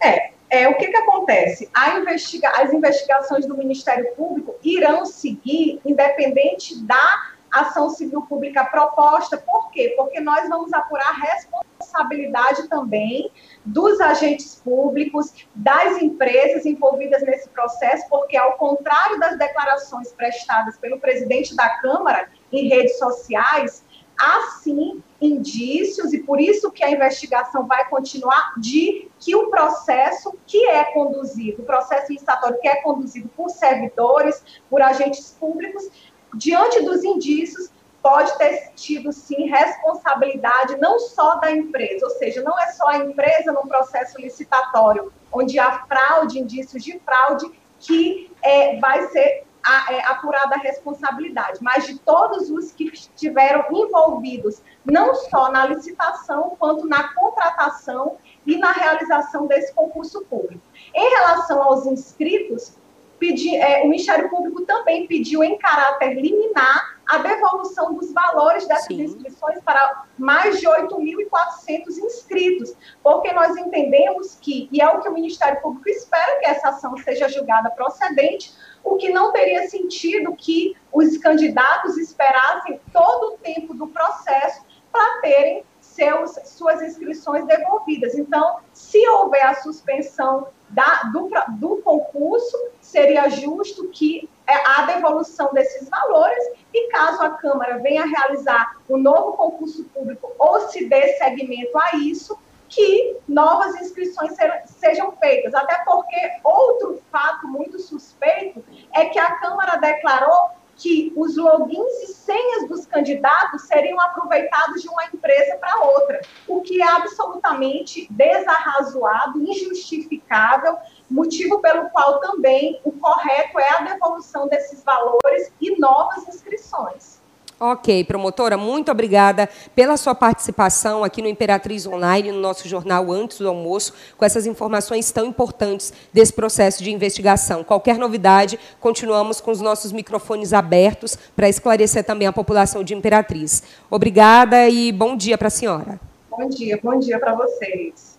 É, 0.00 0.35
é, 0.56 0.68
o 0.68 0.74
que, 0.76 0.88
que 0.88 0.96
acontece? 0.96 1.70
Investiga 1.98 2.48
as 2.56 2.72
investigações 2.72 3.46
do 3.46 3.56
Ministério 3.56 4.14
Público 4.14 4.56
irão 4.64 5.04
seguir, 5.04 5.80
independente 5.84 6.82
da 6.84 7.32
ação 7.52 7.90
civil 7.90 8.22
pública 8.22 8.64
proposta. 8.64 9.36
Por 9.36 9.70
quê? 9.70 9.94
Porque 9.96 10.20
nós 10.20 10.48
vamos 10.48 10.72
apurar 10.72 11.08
a 11.08 11.12
responsabilidade 11.12 12.68
também 12.68 13.30
dos 13.64 14.00
agentes 14.00 14.56
públicos, 14.56 15.32
das 15.54 16.00
empresas 16.02 16.66
envolvidas 16.66 17.22
nesse 17.22 17.48
processo, 17.50 18.08
porque, 18.08 18.36
ao 18.36 18.54
contrário 18.54 19.18
das 19.18 19.38
declarações 19.38 20.12
prestadas 20.12 20.76
pelo 20.78 20.98
presidente 20.98 21.54
da 21.54 21.68
Câmara 21.80 22.28
em 22.52 22.68
redes 22.68 22.98
sociais, 22.98 23.84
há 24.18 24.42
sim 24.62 25.02
indícios, 25.20 26.12
e 26.12 26.22
por 26.22 26.40
isso 26.40 26.70
que 26.70 26.84
a 26.84 26.90
investigação 26.90 27.66
vai 27.66 27.88
continuar, 27.88 28.54
de 28.58 29.08
que 29.18 29.34
o 29.34 29.48
processo 29.48 30.36
que 30.46 30.66
é 30.66 30.84
conduzido, 30.92 31.62
o 31.62 31.66
processo 31.66 32.12
licitatório 32.12 32.58
que 32.60 32.68
é 32.68 32.76
conduzido 32.82 33.28
por 33.36 33.48
servidores, 33.48 34.42
por 34.68 34.82
agentes 34.82 35.36
públicos, 35.38 35.88
diante 36.34 36.82
dos 36.82 37.02
indícios, 37.02 37.70
pode 38.02 38.38
ter 38.38 38.70
tido 38.76 39.12
sim 39.12 39.48
responsabilidade 39.48 40.76
não 40.76 40.98
só 41.00 41.36
da 41.36 41.50
empresa, 41.50 42.06
ou 42.06 42.10
seja, 42.12 42.40
não 42.40 42.56
é 42.56 42.68
só 42.68 42.86
a 42.88 42.98
empresa 42.98 43.50
no 43.50 43.66
processo 43.66 44.20
licitatório, 44.20 45.12
onde 45.32 45.58
há 45.58 45.84
fraude, 45.86 46.38
indícios 46.38 46.84
de 46.84 47.00
fraude, 47.00 47.50
que 47.80 48.30
é, 48.42 48.78
vai 48.78 49.08
ser 49.08 49.45
a, 49.66 49.92
é, 49.92 50.04
apurada 50.04 50.54
a 50.54 50.58
responsabilidade, 50.58 51.58
mas 51.60 51.86
de 51.86 51.98
todos 51.98 52.50
os 52.50 52.70
que 52.70 52.84
estiveram 52.84 53.64
envolvidos, 53.72 54.62
não 54.84 55.14
só 55.14 55.50
na 55.50 55.66
licitação, 55.66 56.56
quanto 56.58 56.86
na 56.86 57.12
contratação 57.14 58.16
e 58.46 58.56
na 58.56 58.70
realização 58.70 59.46
desse 59.46 59.74
concurso 59.74 60.24
público. 60.26 60.62
Em 60.94 61.10
relação 61.10 61.60
aos 61.60 61.84
inscritos, 61.84 62.76
pedi, 63.18 63.56
é, 63.56 63.82
o 63.82 63.88
Ministério 63.88 64.30
Público 64.30 64.62
também 64.62 65.06
pediu 65.06 65.42
em 65.42 65.58
caráter 65.58 66.14
liminar 66.14 66.96
a 67.08 67.18
devolução 67.18 67.94
dos 67.94 68.12
valores 68.12 68.66
dessas 68.66 68.86
Sim. 68.86 69.02
inscrições 69.02 69.60
para 69.62 70.04
mais 70.18 70.60
de 70.60 70.66
8.400 70.66 71.98
inscritos, 71.98 72.74
porque 73.02 73.32
nós 73.32 73.56
entendemos 73.56 74.36
que, 74.40 74.68
e 74.72 74.80
é 74.80 74.88
o 74.88 75.00
que 75.00 75.08
o 75.08 75.12
Ministério 75.12 75.60
Público 75.60 75.88
espera 75.88 76.38
que 76.40 76.46
essa 76.46 76.70
ação 76.70 76.96
seja 76.98 77.28
julgada 77.28 77.70
procedente, 77.70 78.52
o 78.86 78.96
que 78.96 79.10
não 79.10 79.32
teria 79.32 79.68
sentido 79.68 80.34
que 80.34 80.76
os 80.92 81.18
candidatos 81.18 81.98
esperassem 81.98 82.80
todo 82.92 83.34
o 83.34 83.38
tempo 83.38 83.74
do 83.74 83.88
processo 83.88 84.64
para 84.92 85.20
terem 85.20 85.64
seus, 85.80 86.38
suas 86.44 86.80
inscrições 86.82 87.46
devolvidas. 87.46 88.14
Então, 88.14 88.60
se 88.72 89.06
houver 89.08 89.44
a 89.44 89.54
suspensão 89.54 90.48
da, 90.68 91.10
do, 91.12 91.28
do 91.58 91.76
concurso, 91.82 92.56
seria 92.80 93.28
justo 93.28 93.88
que 93.88 94.28
é, 94.46 94.54
a 94.54 94.82
devolução 94.86 95.52
desses 95.52 95.88
valores 95.88 96.44
e 96.72 96.88
caso 96.88 97.22
a 97.22 97.30
Câmara 97.30 97.78
venha 97.78 98.06
realizar 98.06 98.76
um 98.88 98.96
novo 98.96 99.32
concurso 99.32 99.84
público 99.84 100.32
ou 100.38 100.60
se 100.68 100.88
dê 100.88 101.14
seguimento 101.14 101.76
a 101.76 101.96
isso, 101.96 102.38
que 102.68 103.16
novas 103.28 103.74
inscrições 103.80 104.32
sejam 104.66 105.12
feitas. 105.12 105.54
Até 105.54 105.82
porque 105.84 106.16
outro 106.44 107.00
fato 107.10 107.46
muito 107.46 107.78
suspeito 107.78 108.64
é 108.94 109.06
que 109.06 109.18
a 109.18 109.36
Câmara 109.36 109.76
declarou 109.76 110.50
que 110.76 111.12
os 111.16 111.36
logins 111.36 112.02
e 112.02 112.06
senhas 112.08 112.68
dos 112.68 112.84
candidatos 112.86 113.62
seriam 113.62 113.98
aproveitados 114.00 114.82
de 114.82 114.88
uma 114.88 115.04
empresa 115.06 115.56
para 115.56 115.82
outra, 115.82 116.20
o 116.46 116.60
que 116.60 116.82
é 116.82 116.86
absolutamente 116.86 118.06
desarrazoado, 118.10 119.40
injustificável, 119.40 120.76
motivo 121.10 121.60
pelo 121.60 121.88
qual 121.90 122.20
também 122.20 122.78
o 122.84 122.92
correto 122.92 123.58
é 123.58 123.70
a 123.70 123.80
devolução 123.82 124.46
desses 124.48 124.84
valores 124.84 125.50
e 125.60 125.78
novas 125.78 126.28
inscrições. 126.28 127.15
Ok, 127.58 128.04
promotora, 128.04 128.58
muito 128.58 128.90
obrigada 128.90 129.48
pela 129.74 129.96
sua 129.96 130.14
participação 130.14 131.02
aqui 131.02 131.22
no 131.22 131.28
Imperatriz 131.28 131.86
Online, 131.86 132.30
no 132.30 132.38
nosso 132.38 132.68
jornal 132.68 133.10
Antes 133.10 133.38
do 133.38 133.48
Almoço, 133.48 133.94
com 134.18 134.26
essas 134.26 134.44
informações 134.46 135.10
tão 135.10 135.24
importantes 135.24 135.90
desse 136.12 136.34
processo 136.34 136.84
de 136.84 136.90
investigação. 136.90 137.64
Qualquer 137.64 137.96
novidade, 137.96 138.60
continuamos 138.78 139.40
com 139.40 139.50
os 139.50 139.62
nossos 139.62 139.90
microfones 139.90 140.52
abertos 140.52 141.16
para 141.34 141.48
esclarecer 141.48 142.04
também 142.04 142.28
a 142.28 142.32
população 142.32 142.84
de 142.84 142.94
Imperatriz. 142.94 143.62
Obrigada 143.90 144.68
e 144.68 144.92
bom 144.92 145.16
dia 145.16 145.38
para 145.38 145.48
a 145.48 145.50
senhora. 145.50 145.98
Bom 146.30 146.50
dia, 146.50 146.78
bom 146.82 146.98
dia 146.98 147.18
para 147.18 147.34
vocês. 147.34 148.18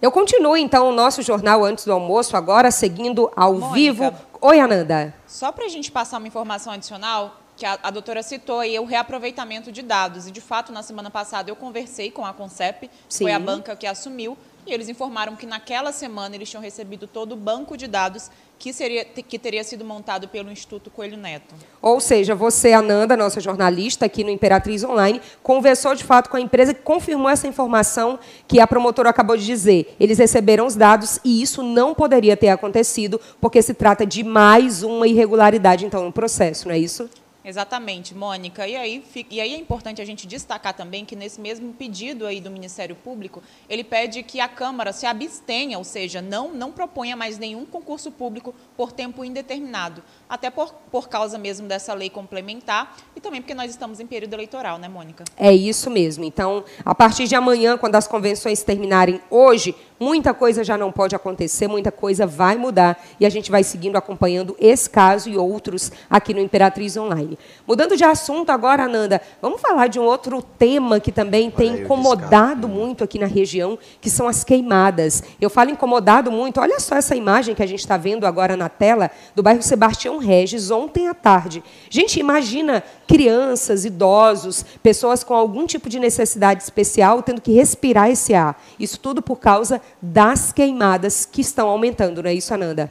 Eu 0.00 0.10
continuo, 0.10 0.56
então, 0.56 0.88
o 0.88 0.92
nosso 0.92 1.20
jornal 1.20 1.62
Antes 1.62 1.84
do 1.84 1.92
Almoço, 1.92 2.38
agora 2.38 2.70
seguindo 2.70 3.30
ao 3.36 3.52
Mônica. 3.52 3.74
vivo 3.74 4.12
Oi, 4.44 4.58
Ananda. 4.58 5.14
Só 5.24 5.52
para 5.52 5.66
a 5.66 5.68
gente 5.68 5.92
passar 5.92 6.18
uma 6.18 6.26
informação 6.26 6.72
adicional, 6.72 7.41
que 7.62 7.66
a, 7.66 7.78
a 7.80 7.90
doutora 7.92 8.24
citou 8.24 8.58
aí 8.58 8.76
o 8.76 8.84
reaproveitamento 8.84 9.70
de 9.70 9.82
dados. 9.82 10.26
E, 10.26 10.32
de 10.32 10.40
fato, 10.40 10.72
na 10.72 10.82
semana 10.82 11.12
passada 11.12 11.48
eu 11.48 11.54
conversei 11.54 12.10
com 12.10 12.26
a 12.26 12.32
Concep, 12.32 12.90
Sim. 13.08 13.22
foi 13.24 13.32
a 13.32 13.38
banca 13.38 13.76
que 13.76 13.86
assumiu, 13.86 14.36
e 14.66 14.72
eles 14.72 14.88
informaram 14.88 15.36
que 15.36 15.46
naquela 15.46 15.92
semana 15.92 16.34
eles 16.34 16.50
tinham 16.50 16.60
recebido 16.60 17.06
todo 17.06 17.32
o 17.32 17.36
banco 17.36 17.76
de 17.76 17.86
dados 17.86 18.32
que, 18.58 18.72
seria, 18.72 19.04
que 19.04 19.38
teria 19.38 19.62
sido 19.62 19.84
montado 19.84 20.26
pelo 20.26 20.50
Instituto 20.50 20.90
Coelho 20.90 21.16
Neto. 21.16 21.54
Ou 21.80 22.00
seja, 22.00 22.34
você, 22.34 22.72
Ananda, 22.72 23.16
nossa 23.16 23.40
jornalista 23.40 24.06
aqui 24.06 24.24
no 24.24 24.30
Imperatriz 24.30 24.82
Online, 24.82 25.20
conversou 25.40 25.94
de 25.94 26.02
fato 26.02 26.30
com 26.30 26.36
a 26.36 26.40
empresa 26.40 26.74
que 26.74 26.82
confirmou 26.82 27.28
essa 27.28 27.46
informação 27.46 28.18
que 28.48 28.58
a 28.58 28.66
promotora 28.66 29.10
acabou 29.10 29.36
de 29.36 29.46
dizer. 29.46 29.94
Eles 30.00 30.18
receberam 30.18 30.66
os 30.66 30.74
dados 30.74 31.20
e 31.24 31.40
isso 31.40 31.62
não 31.62 31.94
poderia 31.94 32.36
ter 32.36 32.48
acontecido, 32.48 33.20
porque 33.40 33.62
se 33.62 33.72
trata 33.72 34.04
de 34.04 34.24
mais 34.24 34.82
uma 34.82 35.06
irregularidade, 35.06 35.86
então, 35.86 36.04
no 36.04 36.12
processo, 36.12 36.66
não 36.66 36.74
é 36.74 36.78
isso? 36.78 37.08
Exatamente, 37.44 38.14
Mônica. 38.14 38.66
E 38.68 38.76
aí, 38.76 39.04
e 39.30 39.40
aí 39.40 39.52
é 39.54 39.56
importante 39.56 40.00
a 40.00 40.04
gente 40.04 40.26
destacar 40.26 40.74
também 40.74 41.04
que 41.04 41.16
nesse 41.16 41.40
mesmo 41.40 41.72
pedido 41.72 42.26
aí 42.26 42.40
do 42.40 42.50
Ministério 42.50 42.94
Público, 42.94 43.42
ele 43.68 43.82
pede 43.82 44.22
que 44.22 44.38
a 44.38 44.46
Câmara 44.46 44.92
se 44.92 45.06
abstenha, 45.06 45.76
ou 45.76 45.84
seja, 45.84 46.22
não, 46.22 46.52
não 46.52 46.70
proponha 46.70 47.16
mais 47.16 47.38
nenhum 47.38 47.66
concurso 47.66 48.12
público 48.12 48.54
por 48.76 48.92
tempo 48.92 49.24
indeterminado, 49.24 50.02
até 50.28 50.50
por, 50.50 50.72
por 50.90 51.08
causa 51.08 51.36
mesmo 51.36 51.66
dessa 51.66 51.92
lei 51.94 52.08
complementar 52.08 52.96
e 53.16 53.20
também 53.20 53.40
porque 53.40 53.54
nós 53.54 53.70
estamos 53.70 53.98
em 53.98 54.06
período 54.06 54.34
eleitoral, 54.34 54.78
né, 54.78 54.88
Mônica? 54.88 55.24
É 55.36 55.52
isso 55.52 55.90
mesmo. 55.90 56.24
Então, 56.24 56.64
a 56.84 56.94
partir 56.94 57.26
de 57.26 57.34
amanhã, 57.34 57.76
quando 57.76 57.96
as 57.96 58.06
convenções 58.06 58.62
terminarem 58.62 59.20
hoje, 59.28 59.74
muita 60.02 60.34
coisa 60.34 60.64
já 60.64 60.76
não 60.76 60.90
pode 60.90 61.14
acontecer, 61.14 61.68
muita 61.68 61.92
coisa 61.92 62.26
vai 62.26 62.56
mudar 62.56 63.00
e 63.20 63.24
a 63.24 63.30
gente 63.30 63.52
vai 63.52 63.62
seguindo 63.62 63.94
acompanhando 63.94 64.56
esse 64.58 64.90
caso 64.90 65.30
e 65.30 65.38
outros 65.38 65.92
aqui 66.10 66.34
no 66.34 66.40
Imperatriz 66.40 66.96
Online. 66.96 67.38
Mudando 67.66 67.96
de 67.96 68.02
assunto 68.02 68.50
agora, 68.50 68.84
Ananda, 68.84 69.22
vamos 69.40 69.60
falar 69.60 69.86
de 69.86 70.00
um 70.00 70.02
outro 70.02 70.42
tema 70.42 70.98
que 70.98 71.12
também 71.12 71.44
Olha 71.44 71.56
tem 71.56 71.82
incomodado 71.82 72.66
muito 72.66 73.04
aqui 73.04 73.16
na 73.16 73.26
região, 73.26 73.78
que 74.00 74.10
são 74.10 74.26
as 74.26 74.42
queimadas. 74.42 75.22
Eu 75.40 75.48
falo 75.48 75.70
incomodado 75.70 76.32
muito, 76.32 76.60
olha 76.60 76.80
só 76.80 76.96
essa 76.96 77.14
imagem 77.14 77.54
que 77.54 77.62
a 77.62 77.66
gente 77.66 77.80
está 77.80 77.96
vendo 77.96 78.26
agora 78.26 78.56
na 78.56 78.68
tela 78.68 79.08
do 79.36 79.42
bairro 79.42 79.62
Sebastião 79.62 80.18
Regis, 80.18 80.72
ontem 80.72 81.06
à 81.06 81.14
tarde. 81.14 81.62
Gente, 81.88 82.18
imagina 82.18 82.82
crianças, 83.06 83.84
idosos, 83.84 84.64
pessoas 84.82 85.22
com 85.22 85.34
algum 85.34 85.64
tipo 85.64 85.88
de 85.88 86.00
necessidade 86.00 86.62
especial 86.62 87.22
tendo 87.22 87.40
que 87.40 87.52
respirar 87.52 88.10
esse 88.10 88.34
ar. 88.34 88.60
Isso 88.80 88.98
tudo 88.98 89.22
por 89.22 89.36
causa 89.36 89.80
das 90.00 90.52
queimadas 90.52 91.26
que 91.26 91.40
estão 91.40 91.68
aumentando, 91.68 92.22
não 92.22 92.30
é 92.30 92.34
isso, 92.34 92.52
Ananda? 92.54 92.88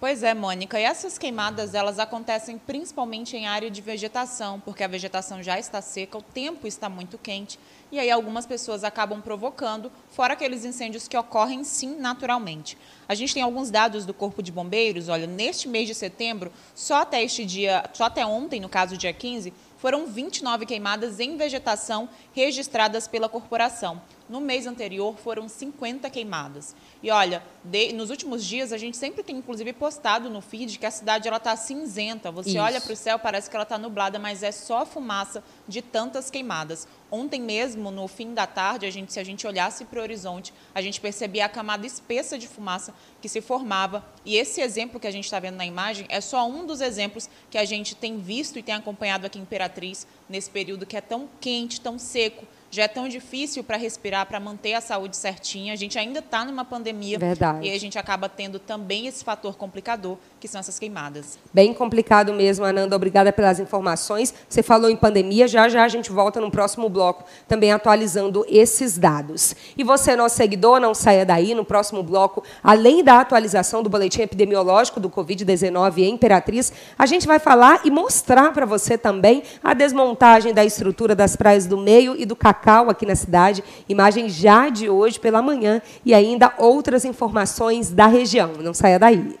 Pois 0.00 0.22
é, 0.22 0.32
Mônica. 0.32 0.80
E 0.80 0.82
essas 0.82 1.18
queimadas, 1.18 1.74
elas 1.74 1.98
acontecem 1.98 2.56
principalmente 2.56 3.36
em 3.36 3.46
área 3.46 3.70
de 3.70 3.82
vegetação, 3.82 4.58
porque 4.58 4.82
a 4.82 4.88
vegetação 4.88 5.42
já 5.42 5.58
está 5.58 5.82
seca, 5.82 6.16
o 6.16 6.22
tempo 6.22 6.66
está 6.66 6.88
muito 6.88 7.18
quente, 7.18 7.58
e 7.92 7.98
aí 8.00 8.10
algumas 8.10 8.46
pessoas 8.46 8.82
acabam 8.82 9.20
provocando, 9.20 9.92
fora 10.08 10.32
aqueles 10.32 10.64
incêndios 10.64 11.06
que 11.06 11.18
ocorrem 11.18 11.62
sim 11.64 11.96
naturalmente. 11.98 12.78
A 13.06 13.14
gente 13.14 13.34
tem 13.34 13.42
alguns 13.42 13.70
dados 13.70 14.06
do 14.06 14.14
Corpo 14.14 14.42
de 14.42 14.50
Bombeiros, 14.50 15.10
olha, 15.10 15.26
neste 15.26 15.68
mês 15.68 15.86
de 15.86 15.94
setembro, 15.94 16.50
só 16.74 17.02
até 17.02 17.22
este 17.22 17.44
dia, 17.44 17.84
só 17.92 18.04
até 18.04 18.24
ontem, 18.24 18.58
no 18.58 18.70
caso 18.70 18.96
dia 18.96 19.12
15, 19.12 19.52
foram 19.76 20.06
29 20.06 20.64
queimadas 20.64 21.20
em 21.20 21.36
vegetação 21.36 22.08
registradas 22.32 23.06
pela 23.06 23.28
corporação. 23.28 24.00
No 24.30 24.40
mês 24.40 24.64
anterior 24.64 25.18
foram 25.18 25.48
50 25.48 26.08
queimadas. 26.08 26.76
E 27.02 27.10
olha, 27.10 27.42
de, 27.64 27.92
nos 27.92 28.10
últimos 28.10 28.44
dias 28.44 28.72
a 28.72 28.78
gente 28.78 28.96
sempre 28.96 29.24
tem 29.24 29.34
inclusive 29.34 29.72
postado 29.72 30.30
no 30.30 30.40
feed 30.40 30.78
que 30.78 30.86
a 30.86 30.90
cidade 30.92 31.26
ela 31.26 31.38
está 31.38 31.56
cinzenta. 31.56 32.30
Você 32.30 32.50
Isso. 32.50 32.60
olha 32.60 32.80
para 32.80 32.92
o 32.92 32.96
céu, 32.96 33.18
parece 33.18 33.50
que 33.50 33.56
ela 33.56 33.64
está 33.64 33.76
nublada, 33.76 34.20
mas 34.20 34.44
é 34.44 34.52
só 34.52 34.86
fumaça 34.86 35.42
de 35.66 35.82
tantas 35.82 36.30
queimadas. 36.30 36.86
Ontem 37.10 37.40
mesmo, 37.40 37.90
no 37.90 38.06
fim 38.06 38.32
da 38.32 38.46
tarde, 38.46 38.86
a 38.86 38.90
gente, 38.90 39.12
se 39.12 39.18
a 39.18 39.24
gente 39.24 39.44
olhasse 39.48 39.84
para 39.84 39.98
o 39.98 40.02
horizonte, 40.02 40.54
a 40.72 40.80
gente 40.80 41.00
percebia 41.00 41.46
a 41.46 41.48
camada 41.48 41.84
espessa 41.84 42.38
de 42.38 42.46
fumaça 42.46 42.94
que 43.20 43.28
se 43.28 43.40
formava. 43.40 44.04
E 44.24 44.36
esse 44.36 44.60
exemplo 44.60 45.00
que 45.00 45.08
a 45.08 45.10
gente 45.10 45.24
está 45.24 45.40
vendo 45.40 45.56
na 45.56 45.66
imagem 45.66 46.06
é 46.08 46.20
só 46.20 46.48
um 46.48 46.64
dos 46.64 46.80
exemplos 46.80 47.28
que 47.50 47.58
a 47.58 47.64
gente 47.64 47.96
tem 47.96 48.18
visto 48.18 48.60
e 48.60 48.62
tem 48.62 48.76
acompanhado 48.76 49.26
aqui 49.26 49.40
em 49.40 49.42
Imperatriz 49.42 50.06
nesse 50.28 50.48
período 50.48 50.86
que 50.86 50.96
é 50.96 51.00
tão 51.00 51.28
quente, 51.40 51.80
tão 51.80 51.98
seco 51.98 52.46
já 52.70 52.84
é 52.84 52.88
tão 52.88 53.08
difícil 53.08 53.64
para 53.64 53.76
respirar, 53.76 54.26
para 54.26 54.38
manter 54.38 54.74
a 54.74 54.80
saúde 54.80 55.16
certinha. 55.16 55.72
A 55.72 55.76
gente 55.76 55.98
ainda 55.98 56.20
está 56.20 56.44
numa 56.44 56.64
pandemia. 56.64 57.18
Verdade. 57.18 57.66
E 57.66 57.72
a 57.72 57.78
gente 57.80 57.98
acaba 57.98 58.28
tendo 58.28 58.60
também 58.60 59.08
esse 59.08 59.24
fator 59.24 59.56
complicador, 59.56 60.16
que 60.38 60.46
são 60.46 60.60
essas 60.60 60.78
queimadas. 60.78 61.36
Bem 61.52 61.74
complicado 61.74 62.32
mesmo, 62.32 62.64
Ananda. 62.64 62.94
Obrigada 62.94 63.32
pelas 63.32 63.58
informações. 63.58 64.32
Você 64.48 64.62
falou 64.62 64.88
em 64.88 64.96
pandemia, 64.96 65.48
já 65.48 65.68
já 65.68 65.82
a 65.82 65.88
gente 65.88 66.12
volta 66.12 66.40
no 66.40 66.50
próximo 66.50 66.88
bloco, 66.88 67.24
também 67.48 67.72
atualizando 67.72 68.46
esses 68.48 68.96
dados. 68.96 69.54
E 69.76 69.82
você, 69.82 70.14
nosso 70.14 70.36
seguidor, 70.36 70.78
não 70.78 70.94
saia 70.94 71.26
daí. 71.26 71.54
No 71.54 71.64
próximo 71.64 72.04
bloco, 72.04 72.44
além 72.62 73.02
da 73.02 73.20
atualização 73.20 73.82
do 73.82 73.90
boletim 73.90 74.22
epidemiológico 74.22 75.00
do 75.00 75.10
Covid-19 75.10 75.98
em 75.98 76.14
Imperatriz, 76.14 76.72
a 76.96 77.04
gente 77.04 77.26
vai 77.26 77.40
falar 77.40 77.80
e 77.84 77.90
mostrar 77.90 78.52
para 78.52 78.64
você 78.64 78.96
também 78.96 79.42
a 79.62 79.74
desmontagem 79.74 80.54
da 80.54 80.64
estrutura 80.64 81.16
das 81.16 81.34
praias 81.34 81.66
do 81.66 81.76
meio 81.76 82.14
e 82.16 82.24
do 82.24 82.36
Cacau 82.36 82.59
Cacau 82.60 82.90
aqui 82.90 83.06
na 83.06 83.16
cidade, 83.16 83.64
imagem 83.88 84.28
já 84.28 84.68
de 84.68 84.88
hoje 84.88 85.18
pela 85.18 85.40
manhã 85.40 85.80
e 86.04 86.12
ainda 86.12 86.52
outras 86.58 87.04
informações 87.04 87.90
da 87.90 88.06
região. 88.06 88.52
Não 88.60 88.74
saia 88.74 88.98
daí. 88.98 89.38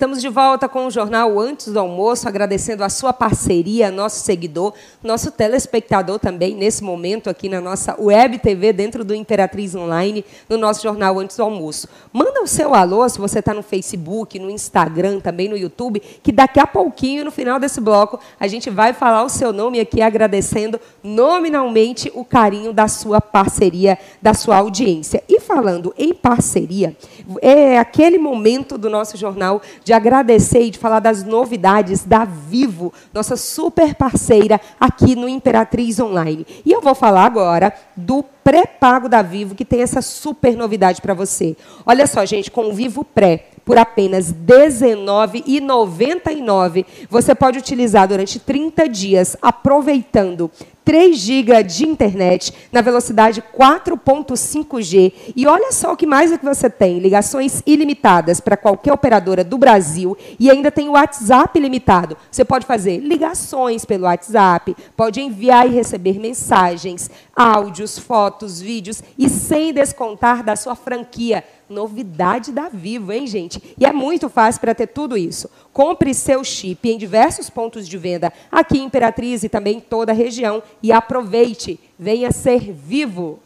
Estamos 0.00 0.22
de 0.22 0.30
volta 0.30 0.66
com 0.66 0.86
o 0.86 0.90
jornal 0.90 1.38
Antes 1.38 1.70
do 1.70 1.78
Almoço, 1.78 2.26
agradecendo 2.26 2.82
a 2.82 2.88
sua 2.88 3.12
parceria, 3.12 3.90
nosso 3.90 4.24
seguidor, 4.24 4.72
nosso 5.04 5.30
telespectador 5.30 6.18
também, 6.18 6.54
nesse 6.54 6.82
momento 6.82 7.28
aqui 7.28 7.50
na 7.50 7.60
nossa 7.60 7.94
web 8.00 8.38
TV, 8.38 8.72
dentro 8.72 9.04
do 9.04 9.14
Imperatriz 9.14 9.74
Online, 9.74 10.24
no 10.48 10.56
nosso 10.56 10.82
jornal 10.82 11.18
Antes 11.18 11.36
do 11.36 11.42
Almoço. 11.42 11.86
Manda 12.14 12.40
o 12.40 12.46
seu 12.46 12.74
alô, 12.74 13.06
se 13.10 13.18
você 13.18 13.40
está 13.40 13.52
no 13.52 13.62
Facebook, 13.62 14.38
no 14.38 14.48
Instagram, 14.48 15.20
também 15.20 15.50
no 15.50 15.56
YouTube, 15.56 16.00
que 16.00 16.32
daqui 16.32 16.58
a 16.58 16.66
pouquinho, 16.66 17.22
no 17.22 17.30
final 17.30 17.60
desse 17.60 17.78
bloco, 17.78 18.18
a 18.40 18.48
gente 18.48 18.70
vai 18.70 18.94
falar 18.94 19.22
o 19.22 19.28
seu 19.28 19.52
nome 19.52 19.80
aqui, 19.80 20.00
agradecendo 20.00 20.80
nominalmente 21.02 22.10
o 22.14 22.24
carinho 22.24 22.72
da 22.72 22.88
sua 22.88 23.20
parceria, 23.20 23.98
da 24.22 24.32
sua 24.32 24.56
audiência. 24.56 25.22
E 25.28 25.39
falando 25.52 25.92
em 25.98 26.14
parceria, 26.14 26.96
é 27.42 27.76
aquele 27.76 28.18
momento 28.18 28.78
do 28.78 28.88
nosso 28.88 29.16
jornal 29.16 29.60
de 29.82 29.92
agradecer 29.92 30.62
e 30.62 30.70
de 30.70 30.78
falar 30.78 31.00
das 31.00 31.24
novidades 31.24 32.04
da 32.04 32.24
Vivo, 32.24 32.92
nossa 33.12 33.36
super 33.36 33.96
parceira 33.96 34.60
aqui 34.78 35.16
no 35.16 35.28
Imperatriz 35.28 35.98
Online. 35.98 36.46
E 36.64 36.70
eu 36.70 36.80
vou 36.80 36.94
falar 36.94 37.24
agora 37.24 37.74
do 37.96 38.22
pré-pago 38.42 39.08
da 39.08 39.22
Vivo, 39.22 39.54
que 39.54 39.64
tem 39.64 39.82
essa 39.82 40.02
super 40.02 40.56
novidade 40.56 41.00
para 41.00 41.14
você. 41.14 41.56
Olha 41.84 42.06
só, 42.06 42.24
gente, 42.24 42.50
com 42.50 42.68
o 42.68 42.72
Vivo 42.72 43.04
Pré, 43.04 43.46
por 43.64 43.78
apenas 43.78 44.30
R$ 44.30 44.36
19,99. 44.46 46.84
Você 47.08 47.34
pode 47.34 47.58
utilizar 47.58 48.08
durante 48.08 48.38
30 48.38 48.88
dias, 48.88 49.36
aproveitando 49.40 50.50
3 50.90 51.16
GB 51.16 51.62
de 51.62 51.86
internet 51.86 52.52
na 52.72 52.80
velocidade 52.80 53.42
4.5G. 53.56 55.12
E 55.36 55.46
olha 55.46 55.70
só 55.70 55.92
o 55.92 55.96
que 55.96 56.06
mais 56.06 56.32
é 56.32 56.38
que 56.38 56.44
você 56.44 56.68
tem: 56.68 56.98
ligações 56.98 57.62
ilimitadas 57.64 58.40
para 58.40 58.56
qualquer 58.56 58.92
operadora 58.92 59.44
do 59.44 59.56
Brasil 59.56 60.16
e 60.38 60.50
ainda 60.50 60.70
tem 60.70 60.88
o 60.88 60.92
WhatsApp 60.92 61.56
ilimitado. 61.56 62.16
Você 62.28 62.44
pode 62.44 62.66
fazer 62.66 62.98
ligações 62.98 63.84
pelo 63.84 64.04
WhatsApp, 64.04 64.76
pode 64.96 65.20
enviar 65.20 65.66
e 65.66 65.70
receber 65.70 66.18
mensagens, 66.18 67.08
áudios, 67.36 67.98
fotos, 67.98 68.29
vídeos 68.60 69.02
e 69.18 69.28
sem 69.28 69.72
descontar 69.72 70.44
da 70.44 70.54
sua 70.56 70.74
franquia. 70.74 71.44
Novidade 71.68 72.52
da 72.52 72.68
Vivo, 72.68 73.12
hein, 73.12 73.26
gente? 73.26 73.74
E 73.78 73.86
é 73.86 73.92
muito 73.92 74.28
fácil 74.28 74.60
para 74.60 74.74
ter 74.74 74.88
tudo 74.88 75.16
isso. 75.16 75.48
Compre 75.72 76.12
seu 76.12 76.42
chip 76.42 76.88
em 76.88 76.98
diversos 76.98 77.48
pontos 77.48 77.88
de 77.88 77.96
venda 77.96 78.32
aqui 78.50 78.78
em 78.78 78.84
Imperatriz 78.84 79.42
e 79.42 79.48
também 79.48 79.76
em 79.76 79.80
toda 79.80 80.12
a 80.12 80.14
região 80.14 80.62
e 80.82 80.92
aproveite. 80.92 81.78
Venha 81.98 82.32
ser 82.32 82.72
vivo. 82.72 83.38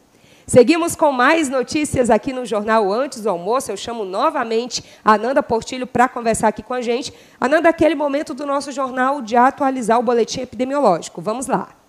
Seguimos 0.46 0.94
com 0.94 1.10
mais 1.10 1.48
notícias 1.48 2.10
aqui 2.10 2.32
no 2.32 2.44
Jornal 2.44 2.92
Antes 2.92 3.22
do 3.22 3.30
Almoço. 3.30 3.70
Eu 3.70 3.76
chamo 3.76 4.04
novamente 4.04 4.84
a 5.02 5.14
Ananda 5.14 5.42
Portilho 5.42 5.86
para 5.86 6.06
conversar 6.06 6.48
aqui 6.48 6.62
com 6.62 6.74
a 6.74 6.82
gente. 6.82 7.12
Ananda, 7.40 7.70
aquele 7.70 7.94
momento 7.94 8.34
do 8.34 8.44
nosso 8.44 8.70
jornal 8.70 9.22
de 9.22 9.36
atualizar 9.36 9.98
o 9.98 10.02
boletim 10.02 10.42
epidemiológico. 10.42 11.22
Vamos 11.22 11.46
lá. 11.46 11.83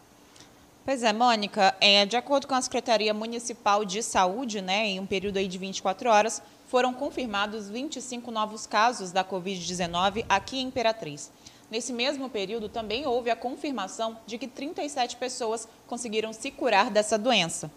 Pois 0.85 1.01
é, 1.01 1.11
Mônica, 1.11 1.75
é, 1.81 2.05
de 2.05 2.15
acordo 2.15 2.45
com 2.45 2.53
a 2.53 2.61
Secretaria 2.61 3.11
Municipal 3.11 3.83
de 3.83 4.03
Saúde, 4.03 4.61
né, 4.61 4.85
em 4.85 4.99
um 4.99 5.05
período 5.07 5.37
aí 5.37 5.47
de 5.47 5.57
24 5.57 6.07
horas, 6.07 6.43
foram 6.67 6.93
confirmados 6.93 7.67
25 7.67 8.29
novos 8.29 8.67
casos 8.67 9.11
da 9.11 9.25
Covid-19 9.25 10.23
aqui 10.29 10.59
em 10.59 10.67
Imperatriz. 10.67 11.31
Nesse 11.71 11.91
mesmo 11.91 12.29
período, 12.29 12.69
também 12.69 13.07
houve 13.07 13.31
a 13.31 13.35
confirmação 13.35 14.15
de 14.27 14.37
que 14.37 14.47
37 14.47 15.15
pessoas 15.15 15.67
conseguiram 15.87 16.31
se 16.31 16.51
curar 16.51 16.91
dessa 16.91 17.17
doença. 17.17 17.71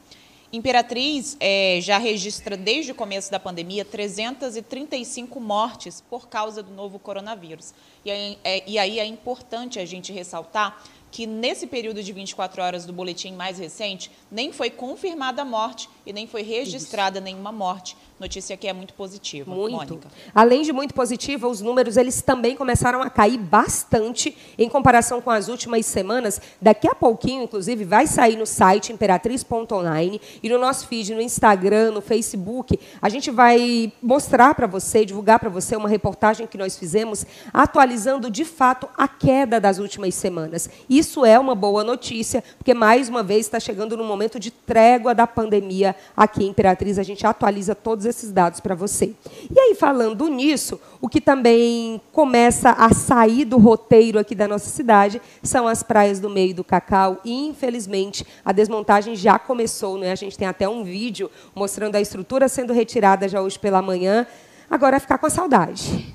Imperatriz 0.50 1.36
é, 1.40 1.78
já 1.82 1.98
registra 1.98 2.56
desde 2.56 2.92
o 2.92 2.94
começo 2.94 3.30
da 3.30 3.38
pandemia 3.38 3.84
335 3.84 5.38
mortes 5.38 6.02
por 6.08 6.26
causa 6.28 6.62
do 6.62 6.72
novo 6.72 6.98
coronavírus. 6.98 7.74
E 8.02 8.10
aí, 8.10 8.38
é, 8.42 8.62
e 8.66 8.78
aí 8.78 8.98
é 8.98 9.04
importante 9.04 9.78
a 9.78 9.84
gente 9.84 10.10
ressaltar 10.10 10.82
que 11.10 11.26
nesse 11.26 11.66
período 11.66 12.02
de 12.02 12.12
24 12.12 12.62
horas 12.62 12.84
do 12.84 12.92
boletim 12.92 13.32
mais 13.32 13.58
recente, 13.58 14.10
nem 14.30 14.52
foi 14.52 14.70
confirmada 14.70 15.42
a 15.42 15.44
morte 15.44 15.88
e 16.08 16.12
nem 16.12 16.26
foi 16.26 16.42
registrada 16.42 17.18
Isso. 17.18 17.24
nenhuma 17.24 17.52
morte. 17.52 17.94
Notícia 18.18 18.56
que 18.56 18.66
é 18.66 18.72
muito 18.72 18.94
positiva, 18.94 19.54
muito. 19.54 19.76
Mônica. 19.76 20.08
Além 20.34 20.62
de 20.62 20.72
muito 20.72 20.92
positiva, 20.92 21.46
os 21.46 21.60
números 21.60 21.96
eles 21.96 22.20
também 22.20 22.56
começaram 22.56 23.00
a 23.00 23.08
cair 23.08 23.38
bastante 23.38 24.36
em 24.58 24.68
comparação 24.68 25.20
com 25.20 25.30
as 25.30 25.46
últimas 25.46 25.86
semanas. 25.86 26.40
Daqui 26.60 26.88
a 26.88 26.94
pouquinho, 26.94 27.44
inclusive, 27.44 27.84
vai 27.84 28.08
sair 28.08 28.36
no 28.36 28.46
site 28.46 28.90
imperatriz.online 28.92 30.20
e 30.42 30.48
no 30.48 30.58
nosso 30.58 30.88
feed 30.88 31.14
no 31.14 31.20
Instagram, 31.20 31.92
no 31.92 32.00
Facebook, 32.00 32.80
a 33.00 33.08
gente 33.08 33.30
vai 33.30 33.92
mostrar 34.02 34.54
para 34.54 34.66
você, 34.66 35.04
divulgar 35.04 35.38
para 35.38 35.50
você 35.50 35.76
uma 35.76 35.88
reportagem 35.88 36.46
que 36.46 36.58
nós 36.58 36.76
fizemos 36.76 37.24
atualizando 37.52 38.30
de 38.30 38.44
fato 38.44 38.88
a 38.96 39.06
queda 39.06 39.60
das 39.60 39.78
últimas 39.78 40.14
semanas. 40.14 40.68
Isso 40.88 41.24
é 41.24 41.38
uma 41.38 41.54
boa 41.54 41.84
notícia, 41.84 42.42
porque 42.56 42.74
mais 42.74 43.08
uma 43.08 43.22
vez 43.22 43.46
está 43.46 43.60
chegando 43.60 43.96
no 43.96 44.02
momento 44.02 44.40
de 44.40 44.50
trégua 44.50 45.14
da 45.14 45.26
pandemia 45.26 45.94
aqui 46.16 46.44
em 46.44 46.48
Imperatriz. 46.48 46.98
A 46.98 47.02
gente 47.02 47.26
atualiza 47.26 47.74
todos 47.74 48.04
esses 48.04 48.32
dados 48.32 48.60
para 48.60 48.74
você. 48.74 49.14
E 49.50 49.58
aí, 49.58 49.74
falando 49.74 50.28
nisso, 50.28 50.80
o 51.00 51.08
que 51.08 51.20
também 51.20 52.00
começa 52.12 52.70
a 52.70 52.92
sair 52.92 53.44
do 53.44 53.58
roteiro 53.58 54.18
aqui 54.18 54.34
da 54.34 54.48
nossa 54.48 54.68
cidade 54.70 55.20
são 55.42 55.66
as 55.66 55.82
praias 55.82 56.20
do 56.20 56.28
meio 56.28 56.54
do 56.54 56.64
Cacau. 56.64 57.18
E, 57.24 57.46
infelizmente, 57.46 58.26
a 58.44 58.52
desmontagem 58.52 59.16
já 59.16 59.38
começou. 59.38 59.98
Né? 59.98 60.12
A 60.12 60.16
gente 60.16 60.36
tem 60.36 60.48
até 60.48 60.68
um 60.68 60.84
vídeo 60.84 61.30
mostrando 61.54 61.96
a 61.96 62.00
estrutura 62.00 62.48
sendo 62.48 62.72
retirada 62.72 63.28
já 63.28 63.40
hoje 63.40 63.58
pela 63.58 63.82
manhã. 63.82 64.26
Agora 64.70 64.96
é 64.96 65.00
ficar 65.00 65.18
com 65.18 65.26
a 65.26 65.30
saudade. 65.30 66.14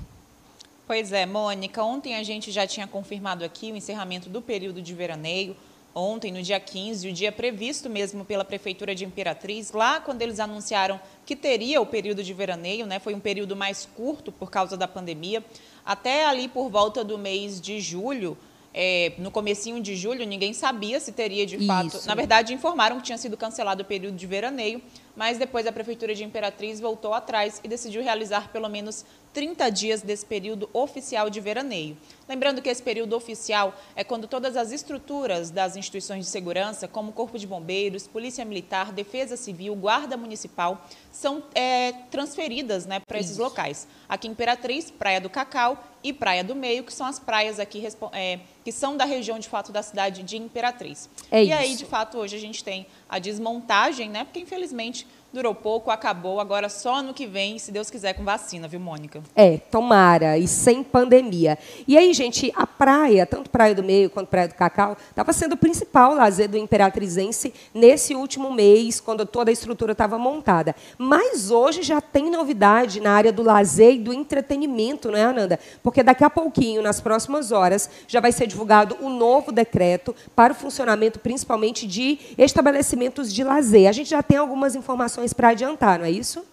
Pois 0.86 1.12
é, 1.12 1.24
Mônica. 1.24 1.82
Ontem 1.82 2.14
a 2.14 2.22
gente 2.22 2.50
já 2.50 2.66
tinha 2.66 2.86
confirmado 2.86 3.44
aqui 3.44 3.72
o 3.72 3.76
encerramento 3.76 4.28
do 4.28 4.42
período 4.42 4.82
de 4.82 4.92
veraneio 4.92 5.56
ontem, 5.94 6.32
no 6.32 6.42
dia 6.42 6.58
15, 6.58 7.08
o 7.08 7.12
dia 7.12 7.30
previsto 7.30 7.88
mesmo 7.88 8.24
pela 8.24 8.44
Prefeitura 8.44 8.94
de 8.94 9.04
Imperatriz, 9.04 9.72
lá 9.72 10.00
quando 10.00 10.22
eles 10.22 10.40
anunciaram 10.40 11.00
que 11.24 11.36
teria 11.36 11.80
o 11.80 11.86
período 11.86 12.22
de 12.22 12.34
veraneio, 12.34 12.84
né, 12.86 12.98
foi 12.98 13.14
um 13.14 13.20
período 13.20 13.54
mais 13.54 13.86
curto 13.94 14.32
por 14.32 14.50
causa 14.50 14.76
da 14.76 14.88
pandemia, 14.88 15.44
até 15.84 16.26
ali 16.26 16.48
por 16.48 16.68
volta 16.68 17.04
do 17.04 17.16
mês 17.16 17.60
de 17.60 17.80
julho, 17.80 18.36
é, 18.76 19.12
no 19.18 19.30
comecinho 19.30 19.80
de 19.80 19.94
julho, 19.94 20.26
ninguém 20.26 20.52
sabia 20.52 20.98
se 20.98 21.12
teria 21.12 21.46
de 21.46 21.64
fato. 21.64 21.96
Isso. 21.96 22.08
Na 22.08 22.14
verdade, 22.16 22.52
informaram 22.52 22.96
que 22.96 23.04
tinha 23.04 23.16
sido 23.16 23.36
cancelado 23.36 23.82
o 23.82 23.84
período 23.84 24.16
de 24.16 24.26
veraneio, 24.26 24.82
mas 25.14 25.38
depois 25.38 25.64
a 25.64 25.70
Prefeitura 25.70 26.12
de 26.12 26.24
Imperatriz 26.24 26.80
voltou 26.80 27.14
atrás 27.14 27.60
e 27.62 27.68
decidiu 27.68 28.02
realizar 28.02 28.50
pelo 28.50 28.68
menos 28.68 29.06
30 29.34 29.68
dias 29.68 30.00
desse 30.00 30.24
período 30.24 30.70
oficial 30.72 31.28
de 31.28 31.40
veraneio. 31.40 31.96
Lembrando 32.28 32.62
que 32.62 32.68
esse 32.68 32.82
período 32.82 33.14
oficial 33.16 33.74
é 33.96 34.04
quando 34.04 34.28
todas 34.28 34.56
as 34.56 34.70
estruturas 34.70 35.50
das 35.50 35.76
instituições 35.76 36.24
de 36.24 36.30
segurança, 36.30 36.86
como 36.86 37.12
Corpo 37.12 37.36
de 37.36 37.46
Bombeiros, 37.46 38.06
Polícia 38.06 38.44
Militar, 38.44 38.92
Defesa 38.92 39.36
Civil, 39.36 39.74
Guarda 39.74 40.16
Municipal, 40.16 40.86
são 41.10 41.42
é, 41.52 41.92
transferidas 42.10 42.86
né, 42.86 43.00
para 43.00 43.18
esses 43.18 43.36
locais. 43.36 43.88
Aqui 44.08 44.28
em 44.28 44.30
Imperatriz, 44.30 44.90
Praia 44.90 45.20
do 45.20 45.28
Cacau 45.28 45.82
e 46.02 46.12
Praia 46.12 46.44
do 46.44 46.54
Meio, 46.54 46.84
que 46.84 46.92
são 46.92 47.06
as 47.06 47.18
praias 47.18 47.58
aqui 47.58 47.84
é, 48.12 48.38
que 48.64 48.70
são 48.70 48.96
da 48.96 49.04
região 49.04 49.38
de 49.38 49.48
fato 49.48 49.72
da 49.72 49.82
cidade 49.82 50.22
de 50.22 50.36
Imperatriz. 50.36 51.10
É 51.30 51.42
e 51.42 51.48
isso. 51.48 51.54
aí, 51.54 51.74
de 51.74 51.84
fato, 51.84 52.18
hoje 52.18 52.36
a 52.36 52.40
gente 52.40 52.62
tem 52.62 52.86
a 53.08 53.18
desmontagem, 53.18 54.08
né? 54.08 54.24
Porque 54.24 54.38
infelizmente 54.38 55.06
durou 55.34 55.52
pouco, 55.52 55.90
acabou, 55.90 56.38
agora 56.38 56.68
só 56.68 56.94
ano 56.94 57.12
que 57.12 57.26
vem, 57.26 57.58
se 57.58 57.72
Deus 57.72 57.90
quiser, 57.90 58.12
com 58.12 58.22
vacina, 58.22 58.68
viu, 58.68 58.78
Mônica? 58.78 59.20
É, 59.34 59.58
tomara, 59.58 60.38
e 60.38 60.46
sem 60.46 60.84
pandemia. 60.84 61.58
E 61.88 61.98
aí, 61.98 62.14
gente, 62.14 62.52
a 62.54 62.64
praia, 62.64 63.26
tanto 63.26 63.50
Praia 63.50 63.74
do 63.74 63.82
Meio 63.82 64.08
quanto 64.08 64.28
Praia 64.28 64.46
do 64.46 64.54
Cacau, 64.54 64.96
estava 65.10 65.32
sendo 65.32 65.54
o 65.54 65.56
principal 65.56 66.14
lazer 66.14 66.48
do 66.48 66.56
imperatrizense 66.56 67.52
nesse 67.74 68.14
último 68.14 68.52
mês, 68.52 69.00
quando 69.00 69.26
toda 69.26 69.50
a 69.50 69.52
estrutura 69.52 69.90
estava 69.90 70.16
montada. 70.16 70.72
Mas 70.96 71.50
hoje 71.50 71.82
já 71.82 72.00
tem 72.00 72.30
novidade 72.30 73.00
na 73.00 73.10
área 73.10 73.32
do 73.32 73.42
lazer 73.42 73.94
e 73.94 73.98
do 73.98 74.12
entretenimento, 74.12 75.10
não 75.10 75.18
é, 75.18 75.24
Ananda? 75.24 75.58
Porque 75.82 76.04
daqui 76.04 76.22
a 76.22 76.30
pouquinho, 76.30 76.80
nas 76.80 77.00
próximas 77.00 77.50
horas, 77.50 77.90
já 78.06 78.20
vai 78.20 78.30
ser 78.30 78.46
divulgado 78.46 78.96
o 79.00 79.06
um 79.06 79.18
novo 79.18 79.50
decreto 79.50 80.14
para 80.36 80.52
o 80.52 80.56
funcionamento, 80.56 81.18
principalmente, 81.18 81.88
de 81.88 82.20
estabelecimentos 82.38 83.34
de 83.34 83.42
lazer. 83.42 83.88
A 83.88 83.92
gente 83.92 84.10
já 84.10 84.22
tem 84.22 84.38
algumas 84.38 84.76
informações 84.76 85.23
para 85.32 85.50
adiantar, 85.50 85.98
não 85.98 86.06
é 86.06 86.10
isso? 86.10 86.44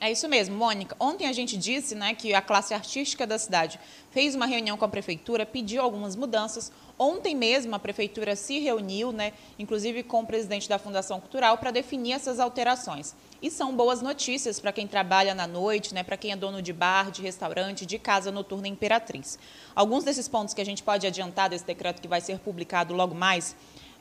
É 0.00 0.12
isso 0.12 0.28
mesmo, 0.28 0.56
Mônica. 0.56 0.94
Ontem 1.00 1.26
a 1.26 1.32
gente 1.32 1.56
disse 1.56 1.96
né, 1.96 2.14
que 2.14 2.32
a 2.32 2.40
classe 2.40 2.72
artística 2.72 3.26
da 3.26 3.36
cidade 3.36 3.80
fez 4.12 4.36
uma 4.36 4.46
reunião 4.46 4.76
com 4.76 4.84
a 4.84 4.88
prefeitura, 4.88 5.44
pediu 5.44 5.82
algumas 5.82 6.14
mudanças. 6.14 6.70
Ontem 6.96 7.34
mesmo 7.34 7.74
a 7.74 7.80
prefeitura 7.80 8.36
se 8.36 8.60
reuniu, 8.60 9.10
né, 9.10 9.32
inclusive 9.58 10.04
com 10.04 10.20
o 10.20 10.26
presidente 10.26 10.68
da 10.68 10.78
Fundação 10.78 11.18
Cultural, 11.18 11.58
para 11.58 11.72
definir 11.72 12.12
essas 12.12 12.38
alterações. 12.38 13.12
E 13.42 13.50
são 13.50 13.74
boas 13.74 14.00
notícias 14.00 14.60
para 14.60 14.72
quem 14.72 14.86
trabalha 14.86 15.34
na 15.34 15.48
noite, 15.48 15.92
né, 15.92 16.04
para 16.04 16.16
quem 16.16 16.30
é 16.30 16.36
dono 16.36 16.62
de 16.62 16.72
bar, 16.72 17.10
de 17.10 17.20
restaurante, 17.20 17.84
de 17.84 17.98
casa 17.98 18.30
noturna 18.30 18.68
Imperatriz. 18.68 19.36
Alguns 19.74 20.04
desses 20.04 20.28
pontos 20.28 20.54
que 20.54 20.60
a 20.60 20.66
gente 20.66 20.82
pode 20.82 21.08
adiantar 21.08 21.50
desse 21.50 21.64
decreto 21.64 22.00
que 22.00 22.08
vai 22.08 22.20
ser 22.20 22.38
publicado 22.38 22.94
logo 22.94 23.16
mais 23.16 23.56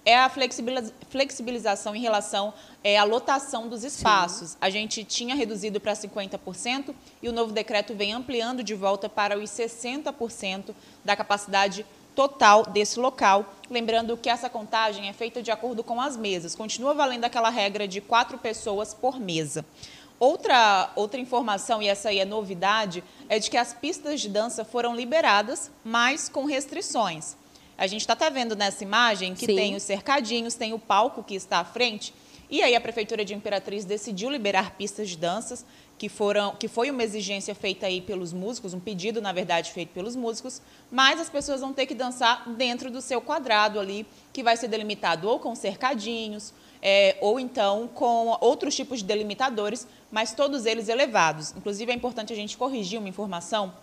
é 0.07 0.17
a 0.17 0.31
flexibilização 1.09 1.93
em 1.93 1.99
relação 1.99 2.53
é, 2.81 2.97
à 2.97 3.03
lotação 3.03 3.67
dos 3.67 3.83
espaços. 3.83 4.51
Sim. 4.51 4.57
A 4.61 4.69
gente 4.69 5.03
tinha 5.03 5.35
reduzido 5.35 5.81
para 5.81 5.91
50% 5.91 6.95
e 7.21 7.27
o 7.27 7.33
novo 7.33 7.51
decreto 7.51 7.93
vem 7.93 8.13
ampliando 8.13 8.63
de 8.63 8.73
volta 8.73 9.09
para 9.09 9.37
os 9.37 9.49
60% 9.49 10.73
da 11.03 11.13
capacidade 11.13 11.85
total 12.15 12.63
desse 12.67 12.97
local. 12.97 13.53
Lembrando 13.69 14.15
que 14.15 14.29
essa 14.29 14.49
contagem 14.49 15.09
é 15.09 15.13
feita 15.13 15.43
de 15.43 15.51
acordo 15.51 15.83
com 15.83 15.99
as 15.99 16.15
mesas. 16.15 16.55
Continua 16.55 16.93
valendo 16.93 17.25
aquela 17.25 17.49
regra 17.49 17.85
de 17.85 17.99
quatro 17.99 18.37
pessoas 18.37 18.93
por 18.93 19.19
mesa. 19.19 19.65
Outra, 20.17 20.89
outra 20.95 21.19
informação, 21.19 21.81
e 21.81 21.87
essa 21.89 22.07
aí 22.07 22.19
é 22.19 22.25
novidade, 22.25 23.03
é 23.27 23.39
de 23.39 23.49
que 23.49 23.57
as 23.57 23.73
pistas 23.73 24.21
de 24.21 24.29
dança 24.29 24.63
foram 24.63 24.95
liberadas, 24.95 25.69
mas 25.83 26.29
com 26.29 26.45
restrições. 26.45 27.35
A 27.77 27.85
gente 27.85 28.01
está 28.01 28.13
até 28.13 28.29
vendo 28.29 28.55
nessa 28.55 28.83
imagem 28.83 29.35
que 29.35 29.45
Sim. 29.45 29.55
tem 29.55 29.75
os 29.75 29.83
cercadinhos, 29.83 30.55
tem 30.55 30.73
o 30.73 30.79
palco 30.79 31.23
que 31.23 31.35
está 31.35 31.59
à 31.59 31.65
frente. 31.65 32.13
E 32.49 32.63
aí 32.63 32.75
a 32.75 32.81
Prefeitura 32.81 33.25
de 33.25 33.33
Imperatriz 33.33 33.83
decidiu 33.83 34.29
liberar 34.29 34.71
pistas 34.77 35.09
de 35.09 35.17
danças, 35.17 35.65
que, 35.97 36.07
foram, 36.07 36.55
que 36.55 36.67
foi 36.67 36.89
uma 36.89 37.03
exigência 37.03 37.53
feita 37.53 37.87
aí 37.87 38.01
pelos 38.01 38.31
músicos, 38.31 38.73
um 38.73 38.79
pedido, 38.79 39.21
na 39.21 39.33
verdade, 39.33 39.71
feito 39.71 39.89
pelos 39.89 40.15
músicos, 40.15 40.61
mas 40.89 41.19
as 41.19 41.29
pessoas 41.29 41.59
vão 41.59 41.73
ter 41.73 41.85
que 41.85 41.93
dançar 41.93 42.47
dentro 42.49 42.89
do 42.89 43.01
seu 43.01 43.19
quadrado 43.19 43.79
ali, 43.79 44.05
que 44.31 44.43
vai 44.43 44.55
ser 44.55 44.69
delimitado 44.69 45.27
ou 45.27 45.39
com 45.39 45.53
cercadinhos, 45.55 46.53
é, 46.81 47.17
ou 47.19 47.39
então 47.39 47.89
com 47.93 48.37
outros 48.39 48.75
tipos 48.75 48.99
de 48.99 49.05
delimitadores, 49.05 49.87
mas 50.11 50.33
todos 50.33 50.65
eles 50.65 50.87
elevados. 50.87 51.53
Inclusive, 51.57 51.91
é 51.91 51.95
importante 51.95 52.31
a 52.31 52.35
gente 52.35 52.55
corrigir 52.57 52.99
uma 52.99 53.09
informação 53.09 53.73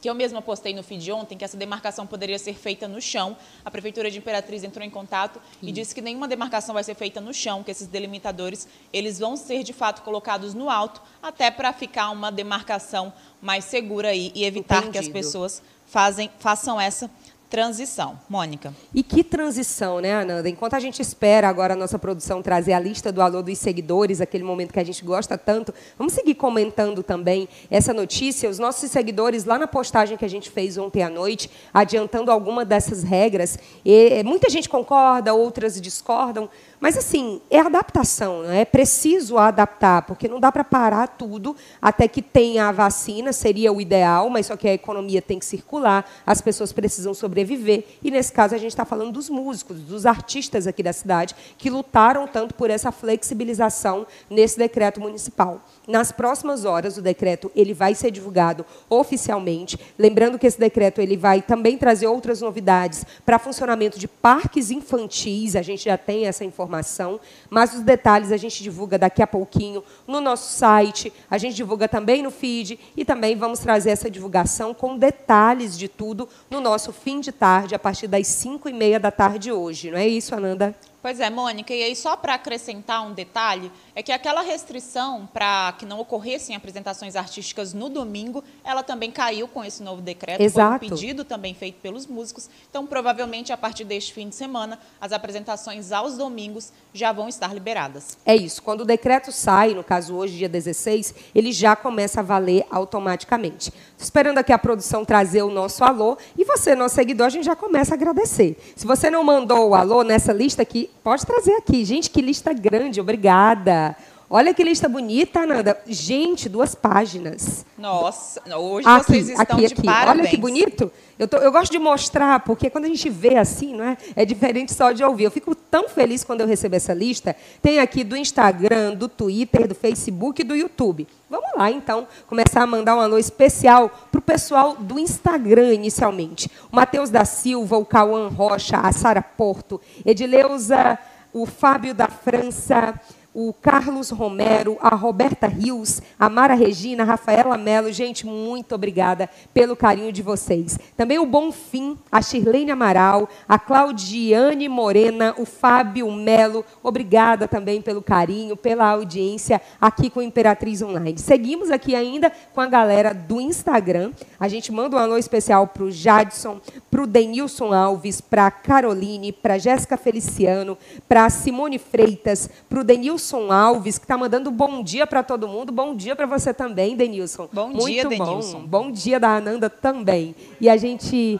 que 0.00 0.08
eu 0.08 0.14
mesma 0.14 0.40
postei 0.40 0.74
no 0.74 0.82
feed 0.82 1.10
ontem, 1.10 1.36
que 1.36 1.44
essa 1.44 1.56
demarcação 1.56 2.06
poderia 2.06 2.38
ser 2.38 2.54
feita 2.54 2.86
no 2.86 3.00
chão. 3.00 3.36
A 3.64 3.70
Prefeitura 3.70 4.10
de 4.10 4.18
Imperatriz 4.18 4.62
entrou 4.62 4.84
em 4.84 4.90
contato 4.90 5.40
e 5.62 5.72
disse 5.72 5.94
que 5.94 6.00
nenhuma 6.00 6.28
demarcação 6.28 6.74
vai 6.74 6.84
ser 6.84 6.94
feita 6.94 7.20
no 7.20 7.34
chão, 7.34 7.62
que 7.62 7.70
esses 7.70 7.86
delimitadores 7.86 8.68
eles 8.92 9.18
vão 9.18 9.36
ser, 9.36 9.62
de 9.62 9.72
fato, 9.72 10.02
colocados 10.02 10.54
no 10.54 10.70
alto, 10.70 11.02
até 11.22 11.50
para 11.50 11.72
ficar 11.72 12.10
uma 12.10 12.30
demarcação 12.30 13.12
mais 13.40 13.64
segura 13.64 14.08
aí, 14.08 14.32
e 14.34 14.44
evitar 14.44 14.78
Entendido. 14.78 14.92
que 14.92 14.98
as 14.98 15.08
pessoas 15.08 15.62
fazem, 15.86 16.30
façam 16.38 16.80
essa 16.80 17.10
transição. 17.48 18.18
Mônica. 18.28 18.74
E 18.94 19.02
que 19.02 19.24
transição, 19.24 20.00
né, 20.00 20.14
Ananda? 20.14 20.48
Enquanto 20.48 20.74
a 20.74 20.80
gente 20.80 21.00
espera 21.00 21.48
agora 21.48 21.74
a 21.74 21.76
nossa 21.76 21.98
produção 21.98 22.42
trazer 22.42 22.72
a 22.72 22.78
lista 22.78 23.10
do 23.10 23.22
alô 23.22 23.42
dos 23.42 23.58
seguidores, 23.58 24.20
aquele 24.20 24.44
momento 24.44 24.72
que 24.72 24.78
a 24.78 24.84
gente 24.84 25.04
gosta 25.04 25.38
tanto, 25.38 25.72
vamos 25.96 26.12
seguir 26.12 26.34
comentando 26.34 27.02
também 27.02 27.48
essa 27.70 27.94
notícia. 27.94 28.50
Os 28.50 28.58
nossos 28.58 28.90
seguidores, 28.90 29.44
lá 29.44 29.58
na 29.58 29.66
postagem 29.66 30.16
que 30.16 30.24
a 30.24 30.28
gente 30.28 30.50
fez 30.50 30.76
ontem 30.76 31.02
à 31.02 31.08
noite, 31.08 31.50
adiantando 31.72 32.30
alguma 32.30 32.64
dessas 32.64 33.02
regras, 33.02 33.58
e 33.84 34.22
muita 34.24 34.50
gente 34.50 34.68
concorda, 34.68 35.32
outras 35.32 35.80
discordam, 35.80 36.48
mas, 36.80 36.96
assim, 36.96 37.40
é 37.50 37.58
adaptação, 37.58 38.42
né? 38.42 38.60
é 38.60 38.64
preciso 38.64 39.36
adaptar, 39.36 40.02
porque 40.02 40.28
não 40.28 40.38
dá 40.38 40.52
para 40.52 40.62
parar 40.62 41.08
tudo 41.08 41.56
até 41.82 42.06
que 42.06 42.22
tenha 42.22 42.68
a 42.68 42.72
vacina, 42.72 43.32
seria 43.32 43.72
o 43.72 43.80
ideal, 43.80 44.30
mas 44.30 44.46
só 44.46 44.56
que 44.56 44.68
a 44.68 44.72
economia 44.72 45.20
tem 45.20 45.40
que 45.40 45.44
circular, 45.44 46.08
as 46.24 46.40
pessoas 46.40 46.72
precisam 46.72 47.12
sobreviver, 47.14 47.84
e 48.02 48.12
nesse 48.12 48.32
caso 48.32 48.54
a 48.54 48.58
gente 48.58 48.70
está 48.70 48.84
falando 48.84 49.12
dos 49.12 49.28
músicos, 49.28 49.80
dos 49.80 50.06
artistas 50.06 50.68
aqui 50.68 50.82
da 50.82 50.92
cidade, 50.92 51.34
que 51.56 51.68
lutaram 51.68 52.28
tanto 52.28 52.54
por 52.54 52.70
essa 52.70 52.92
flexibilização 52.92 54.06
nesse 54.30 54.56
decreto 54.56 55.00
municipal. 55.00 55.60
Nas 55.86 56.12
próximas 56.12 56.64
horas, 56.64 56.96
o 56.96 57.02
decreto 57.02 57.50
ele 57.56 57.74
vai 57.74 57.94
ser 57.94 58.12
divulgado 58.12 58.64
oficialmente, 58.88 59.78
lembrando 59.98 60.38
que 60.38 60.46
esse 60.46 60.60
decreto 60.60 61.00
ele 61.00 61.16
vai 61.16 61.42
também 61.42 61.76
trazer 61.76 62.06
outras 62.06 62.40
novidades 62.40 63.04
para 63.26 63.38
funcionamento 63.38 63.98
de 63.98 64.06
parques 64.06 64.70
infantis, 64.70 65.56
a 65.56 65.62
gente 65.62 65.84
já 65.84 65.98
tem 65.98 66.26
essa 66.26 66.44
informação 66.44 66.67
informação, 66.68 67.18
mas 67.48 67.72
os 67.72 67.80
detalhes 67.80 68.30
a 68.30 68.36
gente 68.36 68.62
divulga 68.62 68.98
daqui 68.98 69.22
a 69.22 69.26
pouquinho 69.26 69.82
no 70.06 70.20
nosso 70.20 70.52
site, 70.52 71.10
a 71.30 71.38
gente 71.38 71.56
divulga 71.56 71.88
também 71.88 72.22
no 72.22 72.30
feed 72.30 72.78
e 72.94 73.04
também 73.04 73.34
vamos 73.34 73.58
trazer 73.60 73.90
essa 73.90 74.10
divulgação 74.10 74.74
com 74.74 74.96
detalhes 74.96 75.76
de 75.76 75.88
tudo 75.88 76.28
no 76.50 76.60
nosso 76.60 76.92
fim 76.92 77.20
de 77.20 77.32
tarde, 77.32 77.74
a 77.74 77.78
partir 77.78 78.06
das 78.06 78.26
5 78.26 78.68
e 78.68 78.72
meia 78.72 79.00
da 79.00 79.10
tarde 79.10 79.50
hoje. 79.50 79.90
Não 79.90 79.98
é 79.98 80.06
isso, 80.06 80.34
Ananda? 80.34 80.76
Pois 81.08 81.20
é, 81.20 81.30
Mônica, 81.30 81.72
e 81.72 81.82
aí 81.82 81.96
só 81.96 82.18
para 82.18 82.34
acrescentar 82.34 83.02
um 83.02 83.14
detalhe, 83.14 83.72
é 83.94 84.02
que 84.02 84.12
aquela 84.12 84.42
restrição 84.42 85.26
para 85.32 85.72
que 85.78 85.86
não 85.86 85.98
ocorressem 86.00 86.54
apresentações 86.54 87.16
artísticas 87.16 87.72
no 87.72 87.88
domingo, 87.88 88.44
ela 88.62 88.82
também 88.82 89.10
caiu 89.10 89.48
com 89.48 89.64
esse 89.64 89.82
novo 89.82 90.02
decreto, 90.02 90.42
Exato. 90.42 90.80
foi 90.80 90.86
um 90.86 90.90
pedido 90.90 91.24
também 91.24 91.54
feito 91.54 91.80
pelos 91.80 92.06
músicos. 92.06 92.50
Então, 92.68 92.86
provavelmente, 92.86 93.54
a 93.54 93.56
partir 93.56 93.84
deste 93.84 94.12
fim 94.12 94.28
de 94.28 94.34
semana, 94.34 94.78
as 95.00 95.10
apresentações 95.10 95.92
aos 95.92 96.18
domingos 96.18 96.74
já 96.92 97.10
vão 97.10 97.26
estar 97.26 97.54
liberadas. 97.54 98.18
É 98.26 98.36
isso. 98.36 98.62
Quando 98.62 98.82
o 98.82 98.84
decreto 98.84 99.32
sai, 99.32 99.72
no 99.72 99.82
caso 99.82 100.14
hoje, 100.14 100.36
dia 100.36 100.48
16, 100.48 101.14
ele 101.34 101.52
já 101.52 101.74
começa 101.74 102.20
a 102.20 102.22
valer 102.22 102.66
automaticamente. 102.70 103.70
Estou 103.70 104.04
esperando 104.04 104.36
aqui 104.36 104.52
a 104.52 104.58
produção 104.58 105.06
trazer 105.06 105.40
o 105.40 105.50
nosso 105.50 105.82
alô, 105.82 106.18
e 106.36 106.44
você, 106.44 106.74
nosso 106.74 106.96
seguidor, 106.96 107.28
a 107.28 107.30
gente 107.30 107.46
já 107.46 107.56
começa 107.56 107.94
a 107.94 107.96
agradecer. 107.96 108.58
Se 108.76 108.86
você 108.86 109.08
não 109.08 109.24
mandou 109.24 109.70
o 109.70 109.74
alô 109.74 110.02
nessa 110.02 110.34
lista 110.34 110.60
aqui, 110.60 110.90
pode 111.02 111.24
trazer 111.24 111.52
aqui. 111.54 111.84
Gente, 111.84 112.10
que 112.10 112.20
lista 112.20 112.52
grande, 112.52 113.00
obrigada. 113.00 113.96
Olha 114.30 114.52
que 114.52 114.62
lista 114.62 114.90
bonita, 114.90 115.46
Nanda. 115.46 115.80
Gente, 115.86 116.50
duas 116.50 116.74
páginas. 116.74 117.64
Nossa, 117.78 118.42
hoje 118.58 118.86
aqui, 118.86 119.04
vocês 119.06 119.28
estão 119.30 119.56
aqui, 119.56 119.66
de 119.66 119.72
aqui. 119.72 119.82
parabéns. 119.82 120.20
Olha 120.20 120.28
que 120.28 120.36
bonito. 120.36 120.92
Eu, 121.18 121.26
tô, 121.26 121.38
eu, 121.38 121.50
gosto 121.50 121.72
de 121.72 121.78
mostrar, 121.78 122.40
porque 122.40 122.68
quando 122.68 122.84
a 122.84 122.88
gente 122.88 123.08
vê 123.08 123.38
assim, 123.38 123.74
não 123.74 123.84
é? 123.84 123.96
é 124.14 124.26
diferente 124.26 124.74
só 124.74 124.92
de 124.92 125.02
ouvir. 125.02 125.24
Eu 125.24 125.30
fico 125.30 125.54
tão 125.54 125.88
feliz 125.88 126.24
quando 126.24 126.42
eu 126.42 126.46
recebo 126.46 126.76
essa 126.76 126.92
lista. 126.92 127.34
Tem 127.62 127.80
aqui 127.80 128.04
do 128.04 128.14
Instagram, 128.14 128.94
do 128.94 129.08
Twitter, 129.08 129.66
do 129.66 129.74
Facebook 129.74 130.42
e 130.42 130.44
do 130.44 130.54
YouTube. 130.54 131.08
Vamos 131.30 131.48
lá, 131.56 131.70
então, 131.70 132.06
começar 132.26 132.62
a 132.62 132.66
mandar 132.66 132.96
um 132.96 133.00
alô 133.00 133.16
especial 133.16 133.90
para 134.12 134.18
o 134.18 134.22
pessoal 134.22 134.76
do 134.76 134.98
Instagram, 134.98 135.72
inicialmente. 135.72 136.50
O 136.70 136.76
Matheus 136.76 137.08
da 137.08 137.24
Silva, 137.24 137.78
o 137.78 137.84
Cauã 137.86 138.28
Rocha, 138.28 138.76
a 138.76 138.92
Sara 138.92 139.22
Porto, 139.22 139.80
Edileuza, 140.04 140.98
o 141.32 141.46
Fábio 141.46 141.94
da 141.94 142.08
França, 142.08 142.94
o 143.40 143.52
Carlos 143.52 144.10
Romero, 144.10 144.76
a 144.80 144.96
Roberta 144.96 145.46
Rios, 145.46 146.02
a 146.18 146.28
Mara 146.28 146.54
Regina, 146.54 147.04
a 147.04 147.06
Rafaela 147.06 147.56
Melo. 147.56 147.92
Gente, 147.92 148.26
muito 148.26 148.74
obrigada 148.74 149.30
pelo 149.54 149.76
carinho 149.76 150.10
de 150.12 150.22
vocês. 150.22 150.76
Também 150.96 151.20
o 151.20 151.24
Bonfim, 151.24 151.96
a 152.10 152.20
Shirlene 152.20 152.72
Amaral, 152.72 153.28
a 153.48 153.56
Claudiane 153.56 154.68
Morena, 154.68 155.36
o 155.38 155.44
Fábio 155.44 156.10
Melo. 156.10 156.64
Obrigada 156.82 157.46
também 157.46 157.80
pelo 157.80 158.02
carinho, 158.02 158.56
pela 158.56 158.90
audiência 158.90 159.62
aqui 159.80 160.10
com 160.10 160.20
Imperatriz 160.20 160.82
Online. 160.82 161.16
Seguimos 161.16 161.70
aqui 161.70 161.94
ainda 161.94 162.32
com 162.52 162.60
a 162.60 162.66
galera 162.66 163.14
do 163.14 163.40
Instagram. 163.40 164.10
A 164.40 164.48
gente 164.48 164.72
manda 164.72 164.96
um 164.96 164.98
alô 164.98 165.16
especial 165.16 165.68
para 165.68 165.84
o 165.84 165.92
Jadson, 165.92 166.60
para 166.90 167.04
o 167.04 167.06
Denilson 167.06 167.72
Alves, 167.72 168.20
para 168.20 168.48
a 168.48 168.50
Caroline, 168.50 169.30
para 169.30 169.58
Jéssica 169.58 169.96
Feliciano, 169.96 170.76
para 171.08 171.24
a 171.24 171.30
Simone 171.30 171.78
Freitas, 171.78 172.50
para 172.68 172.80
o 172.80 172.84
Denilson 172.84 173.27
Denilson 173.28 173.52
Alves, 173.52 173.98
que 173.98 174.04
está 174.04 174.16
mandando 174.16 174.50
bom 174.50 174.82
dia 174.82 175.06
para 175.06 175.22
todo 175.22 175.46
mundo. 175.46 175.70
Bom 175.70 175.94
dia 175.94 176.16
para 176.16 176.24
você 176.24 176.54
também, 176.54 176.96
Denilson. 176.96 177.48
Bom 177.52 177.68
Muito 177.68 177.86
dia, 177.86 178.04
bom. 178.04 178.08
Denilson. 178.08 178.60
Bom 178.60 178.90
dia 178.90 179.20
da 179.20 179.36
Ananda 179.36 179.68
também. 179.68 180.34
E 180.60 180.68
a 180.68 180.76
gente. 180.76 181.38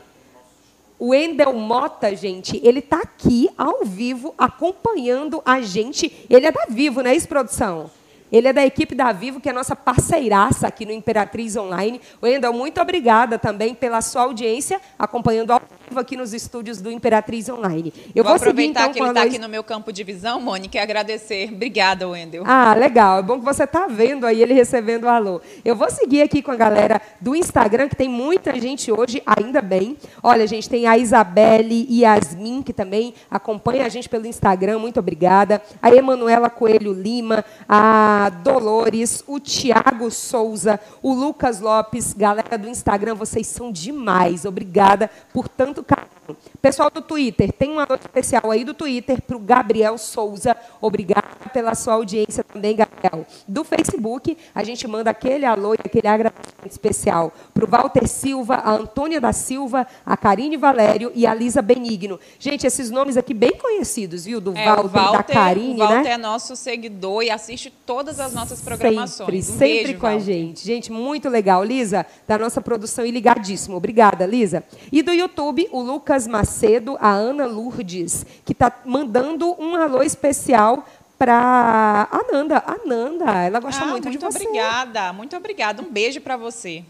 O 0.98 1.14
Endel 1.14 1.53
Mota, 1.53 2.14
gente, 2.16 2.61
ele 2.64 2.81
está 2.81 2.98
aqui 2.98 3.48
ao 3.57 3.85
vivo 3.85 4.35
acompanhando 4.37 5.40
a 5.44 5.61
gente. 5.61 6.27
Ele 6.29 6.44
é 6.44 6.51
da 6.51 6.66
Vivo, 6.68 7.03
não 7.05 7.11
é 7.11 7.14
isso, 7.14 7.29
produção? 7.29 7.88
Ele 8.33 8.48
é 8.48 8.53
da 8.53 8.66
equipe 8.66 8.96
da 8.96 9.12
Vivo, 9.12 9.40
que 9.40 9.48
é 9.48 9.53
nossa 9.53 9.77
parceiraça 9.77 10.66
aqui 10.66 10.85
no 10.85 10.90
Imperatriz 10.90 11.55
Online. 11.57 12.01
Wendel, 12.20 12.53
muito 12.53 12.81
obrigada 12.81 13.38
também 13.38 13.77
pela 13.77 14.03
sua 14.03 14.22
audiência, 14.22 14.81
acompanhando 14.98 15.53
ao 15.53 15.62
vivo 15.88 16.01
aqui 16.01 16.16
nos 16.16 16.35
estúdios 16.35 16.81
do 16.81 16.90
Imperatriz 16.90 17.48
Online. 17.48 17.92
Eu 18.14 18.22
vou, 18.22 18.33
vou 18.33 18.37
aproveitar 18.37 18.83
seguir, 18.83 18.90
então, 18.90 18.92
que 18.92 19.01
ele 19.01 19.09
está 19.09 19.22
aqui 19.22 19.38
no 19.38 19.48
meu 19.48 19.64
campo 19.64 19.92
de 19.92 20.05
visão, 20.05 20.40
Mônica, 20.40 20.77
e 20.77 20.81
agradecer. 20.81 21.51
Obrigada, 21.53 22.07
Wendel. 22.07 22.44
Ah, 22.46 22.74
legal. 22.74 23.18
É 23.18 23.22
bom 23.22 23.38
que 23.38 23.44
você 23.44 23.64
está 23.64 23.87
vendo 23.87 24.27
aí 24.27 24.42
ele 24.42 24.53
recebendo 24.53 25.05
o 25.05 25.09
alô. 25.09 25.40
Eu 25.64 25.74
vou 25.74 25.90
seguir 25.90 26.22
aqui 26.22 26.42
com 26.42 26.51
a 26.51 26.57
galera 26.57 27.01
do 27.20 27.35
Instagram, 27.35 27.88
que 27.88 27.96
tem 27.96 28.09
muita 28.09 28.59
gente 28.61 28.92
hoje, 28.92 29.22
ainda 29.24 29.62
bem. 29.62 29.96
Olha, 30.22 30.46
gente, 30.46 30.68
tem 30.68 30.87
a 30.87 30.98
Isabelle 30.98 31.87
e 31.88 32.03
Yasmin, 32.03 32.62
que 32.62 32.72
também 32.72 33.14
acompanha 33.31 33.87
a 33.87 33.88
gente 33.88 34.09
pelo 34.09 34.27
Instagram. 34.27 34.79
Muito 34.79 35.01
obrigada. 35.01 35.62
A 35.81 35.94
Emanuela 35.94 36.51
Coelho 36.51 36.92
Lima, 36.92 37.44
a 37.68 38.31
Dolores, 38.42 39.24
o 39.27 39.40
Tiago 39.40 40.11
Souza, 40.11 40.79
o 41.03 41.14
Lucas 41.14 41.61
Lopes, 41.61 42.12
galera 42.12 42.59
do 42.59 42.68
Instagram, 42.68 43.14
vocês 43.14 43.46
são 43.46 43.72
demais. 43.72 44.44
Obrigada 44.44 45.11
por 45.33 45.48
tanto 45.48 45.77
carinho. 45.84 46.17
Pessoal 46.60 46.90
do 46.90 47.00
Twitter, 47.00 47.52
tem 47.52 47.70
uma 47.70 47.86
nota 47.88 48.06
especial 48.06 48.50
aí 48.50 48.64
do 48.64 48.74
Twitter 48.74 49.20
para 49.22 49.36
o 49.36 49.40
Gabriel 49.40 49.96
Souza. 49.96 50.56
Obrigada 50.80 51.28
pela 51.52 51.74
sua 51.74 51.94
audiência 51.94 52.44
também, 52.44 52.76
Gabriel. 52.76 53.26
Do 53.46 53.64
Facebook, 53.64 54.36
a 54.54 54.62
gente 54.62 54.86
manda 54.86 55.10
aquele 55.10 55.46
alô 55.46 55.74
e 55.74 55.78
aquele 55.84 56.06
agradecimento 56.06 56.70
especial 56.70 57.32
para 57.54 57.64
o 57.64 57.68
Walter 57.68 58.06
Silva, 58.06 58.56
a 58.56 58.72
Antônia 58.72 59.20
da 59.20 59.32
Silva, 59.32 59.86
a 60.04 60.16
Karine 60.16 60.56
Valério 60.56 61.10
e 61.14 61.26
a 61.26 61.32
Lisa 61.32 61.62
Benigno. 61.62 62.18
Gente, 62.38 62.66
esses 62.66 62.90
nomes 62.90 63.16
aqui 63.16 63.32
bem 63.32 63.52
conhecidos, 63.52 64.24
viu? 64.24 64.40
Do 64.40 64.56
é, 64.56 64.64
Walter, 64.64 64.88
Walter, 64.88 65.16
da 65.16 65.22
Karine, 65.22 65.74
o 65.74 65.78
Walter 65.78 66.02
né? 66.02 66.10
é 66.10 66.18
nosso 66.18 66.56
seguidor 66.56 67.22
e 67.22 67.30
assiste 67.30 67.72
todas 67.86 68.20
as 68.20 68.34
nossas 68.34 68.60
programações. 68.60 69.46
Sempre, 69.46 69.54
um 69.54 69.58
sempre 69.58 69.84
beijo, 69.84 69.98
com 69.98 70.06
Walter. 70.06 70.16
a 70.16 70.24
gente. 70.24 70.64
Gente, 70.64 70.92
muito 70.92 71.28
legal. 71.28 71.64
Lisa, 71.64 72.04
da 72.26 72.38
nossa 72.38 72.60
produção 72.60 73.04
e 73.06 73.10
ligadíssimo. 73.10 73.76
Obrigada, 73.76 74.26
Lisa. 74.26 74.62
E 74.92 75.02
do 75.02 75.12
YouTube, 75.12 75.68
o 75.70 75.80
Lucas 75.80 76.17
Macedo, 76.26 76.96
a 77.00 77.11
Ana 77.11 77.46
Lourdes, 77.46 78.24
que 78.44 78.52
está 78.52 78.72
mandando 78.85 79.54
um 79.61 79.74
alô 79.74 80.02
especial 80.02 80.87
para 81.18 82.09
Ananda. 82.11 82.62
Ananda, 82.66 83.44
ela 83.44 83.61
gosta 83.61 83.85
ah, 83.85 83.88
muito, 83.88 84.04
muito 84.04 84.18
de 84.18 84.24
você. 84.24 84.38
Muito 84.38 84.48
obrigada, 84.48 85.12
muito 85.12 85.37
obrigada. 85.37 85.83
Um 85.83 85.90
beijo 85.90 86.20
para 86.20 86.37
você. 86.37 86.85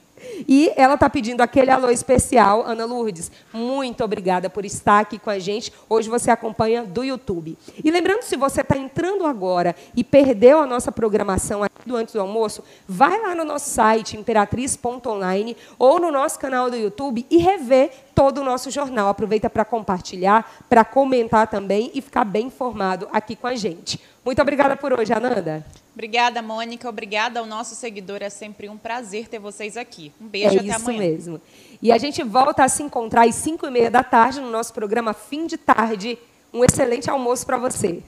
E 0.48 0.72
ela 0.76 0.94
está 0.94 1.08
pedindo 1.08 1.40
aquele 1.40 1.70
alô 1.70 1.90
especial, 1.90 2.64
Ana 2.64 2.84
Lourdes. 2.84 3.30
Muito 3.52 4.04
obrigada 4.04 4.50
por 4.50 4.64
estar 4.64 5.00
aqui 5.00 5.18
com 5.18 5.30
a 5.30 5.38
gente. 5.38 5.72
Hoje 5.88 6.08
você 6.08 6.30
acompanha 6.30 6.84
do 6.84 7.04
YouTube. 7.04 7.56
E 7.82 7.90
lembrando, 7.90 8.22
se 8.22 8.36
você 8.36 8.60
está 8.60 8.76
entrando 8.76 9.26
agora 9.26 9.74
e 9.96 10.04
perdeu 10.04 10.60
a 10.60 10.66
nossa 10.66 10.92
programação 10.92 11.66
do 11.84 11.96
Antes 11.96 12.14
do 12.14 12.20
Almoço, 12.20 12.62
vai 12.86 13.20
lá 13.20 13.34
no 13.34 13.44
nosso 13.44 13.70
site, 13.70 14.16
imperatriz.online, 14.16 15.56
ou 15.78 16.00
no 16.00 16.10
nosso 16.10 16.38
canal 16.38 16.70
do 16.70 16.76
YouTube 16.76 17.26
e 17.30 17.38
rever 17.38 17.90
todo 18.14 18.40
o 18.40 18.44
nosso 18.44 18.70
jornal. 18.70 19.08
Aproveita 19.08 19.48
para 19.48 19.64
compartilhar, 19.64 20.64
para 20.68 20.84
comentar 20.84 21.46
também 21.46 21.90
e 21.94 22.00
ficar 22.00 22.24
bem 22.24 22.46
informado 22.46 23.08
aqui 23.12 23.36
com 23.36 23.46
a 23.46 23.54
gente. 23.54 24.00
Muito 24.28 24.42
obrigada 24.42 24.76
por 24.76 24.92
hoje, 24.92 25.10
Ananda. 25.10 25.64
Obrigada, 25.94 26.42
Mônica. 26.42 26.86
Obrigada 26.86 27.40
ao 27.40 27.46
nosso 27.46 27.74
seguidor. 27.74 28.18
É 28.20 28.28
sempre 28.28 28.68
um 28.68 28.76
prazer 28.76 29.26
ter 29.26 29.38
vocês 29.38 29.74
aqui. 29.74 30.12
Um 30.20 30.26
beijo 30.26 30.54
é 30.54 30.60
até 30.60 30.72
amanhã. 30.72 31.02
É 31.02 31.06
isso 31.06 31.30
mesmo. 31.30 31.40
E 31.80 31.90
a 31.90 31.96
gente 31.96 32.22
volta 32.22 32.62
a 32.62 32.68
se 32.68 32.82
encontrar 32.82 33.26
às 33.26 33.34
5 33.36 33.66
e 33.66 33.70
meia 33.70 33.90
da 33.90 34.04
tarde 34.04 34.38
no 34.38 34.50
nosso 34.50 34.74
programa 34.74 35.14
Fim 35.14 35.46
de 35.46 35.56
Tarde. 35.56 36.18
Um 36.52 36.62
excelente 36.62 37.08
almoço 37.08 37.46
para 37.46 37.56
você. 37.56 38.02